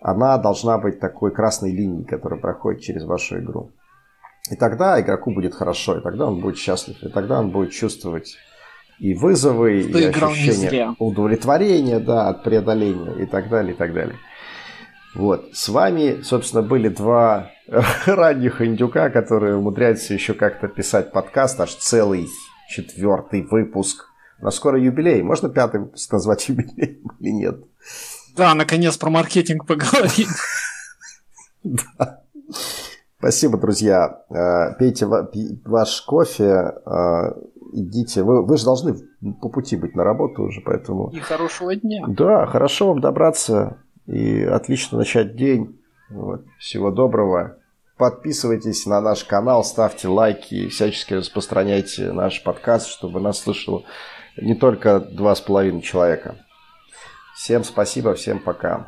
Она 0.01 0.37
должна 0.37 0.77
быть 0.77 0.99
такой 0.99 1.31
красной 1.31 1.71
линией, 1.71 2.05
которая 2.05 2.39
проходит 2.39 2.81
через 2.81 3.05
вашу 3.05 3.39
игру. 3.39 3.71
И 4.49 4.55
тогда 4.55 4.99
игроку 4.99 5.31
будет 5.31 5.53
хорошо, 5.53 5.97
и 5.97 6.01
тогда 6.01 6.27
он 6.27 6.41
будет 6.41 6.57
счастлив, 6.57 6.97
и 7.03 7.09
тогда 7.09 7.39
он 7.39 7.51
будет 7.51 7.71
чувствовать 7.71 8.37
и 8.99 9.13
вызовы, 9.13 9.89
Что 9.89 9.99
и 9.99 10.05
ощущение 10.05 10.95
удовлетворения 10.99 11.99
да, 11.99 12.29
от 12.29 12.43
преодоления, 12.43 13.23
и 13.23 13.25
так 13.25 13.49
далее, 13.49 13.73
и 13.73 13.77
так 13.77 13.93
далее. 13.93 14.17
Вот. 15.15 15.49
С 15.53 15.69
вами, 15.69 16.21
собственно, 16.21 16.63
были 16.63 16.87
два 16.87 17.51
ранних 18.05 18.61
индюка, 18.61 19.09
которые 19.09 19.57
умудряются 19.57 20.13
еще 20.13 20.33
как-то 20.33 20.67
писать 20.67 21.11
подкаст, 21.11 21.59
аж 21.59 21.75
целый 21.75 22.27
четвертый 22.69 23.41
выпуск. 23.41 24.05
У 24.39 24.45
нас 24.45 24.55
скоро 24.55 24.79
юбилей. 24.79 25.21
Можно 25.21 25.49
пятый 25.49 25.81
выпуск 25.81 26.11
назвать 26.11 26.47
юбилеем 26.49 27.11
или 27.19 27.29
нет? 27.29 27.57
Да, 28.35 28.53
наконец 28.55 28.97
про 28.97 29.09
маркетинг 29.09 29.65
поговорим. 29.65 30.27
Да. 31.63 32.23
Спасибо, 33.21 33.59
друзья. 33.59 34.23
Э, 34.31 34.73
пейте 34.79 35.05
ваш 35.05 36.01
кофе, 36.01 36.73
э, 36.83 37.33
идите. 37.71 38.23
Вы, 38.23 38.43
вы 38.43 38.57
же 38.57 38.65
должны 38.65 38.95
по 39.39 39.47
пути 39.47 39.75
быть 39.75 39.95
на 39.95 40.03
работу 40.03 40.41
уже, 40.41 40.59
поэтому... 40.61 41.11
И 41.11 41.19
хорошего 41.19 41.75
дня. 41.75 42.03
Да, 42.07 42.47
хорошо 42.47 42.87
вам 42.87 42.99
добраться 42.99 43.77
и 44.07 44.41
отлично 44.41 44.97
начать 44.97 45.35
день. 45.35 45.79
Вот. 46.09 46.45
Всего 46.57 46.89
доброго. 46.89 47.57
Подписывайтесь 47.95 48.87
на 48.87 48.99
наш 49.01 49.23
канал, 49.23 49.63
ставьте 49.63 50.07
лайки, 50.07 50.69
всячески 50.69 51.13
распространяйте 51.13 52.11
наш 52.13 52.41
подкаст, 52.41 52.87
чтобы 52.87 53.19
нас 53.19 53.37
слышало 53.37 53.83
не 54.35 54.55
только 54.55 54.99
два 54.99 55.35
с 55.35 55.41
половиной 55.41 55.83
человека. 55.83 56.37
Всем 57.35 57.63
спасибо, 57.63 58.15
всем 58.15 58.39
пока. 58.39 58.87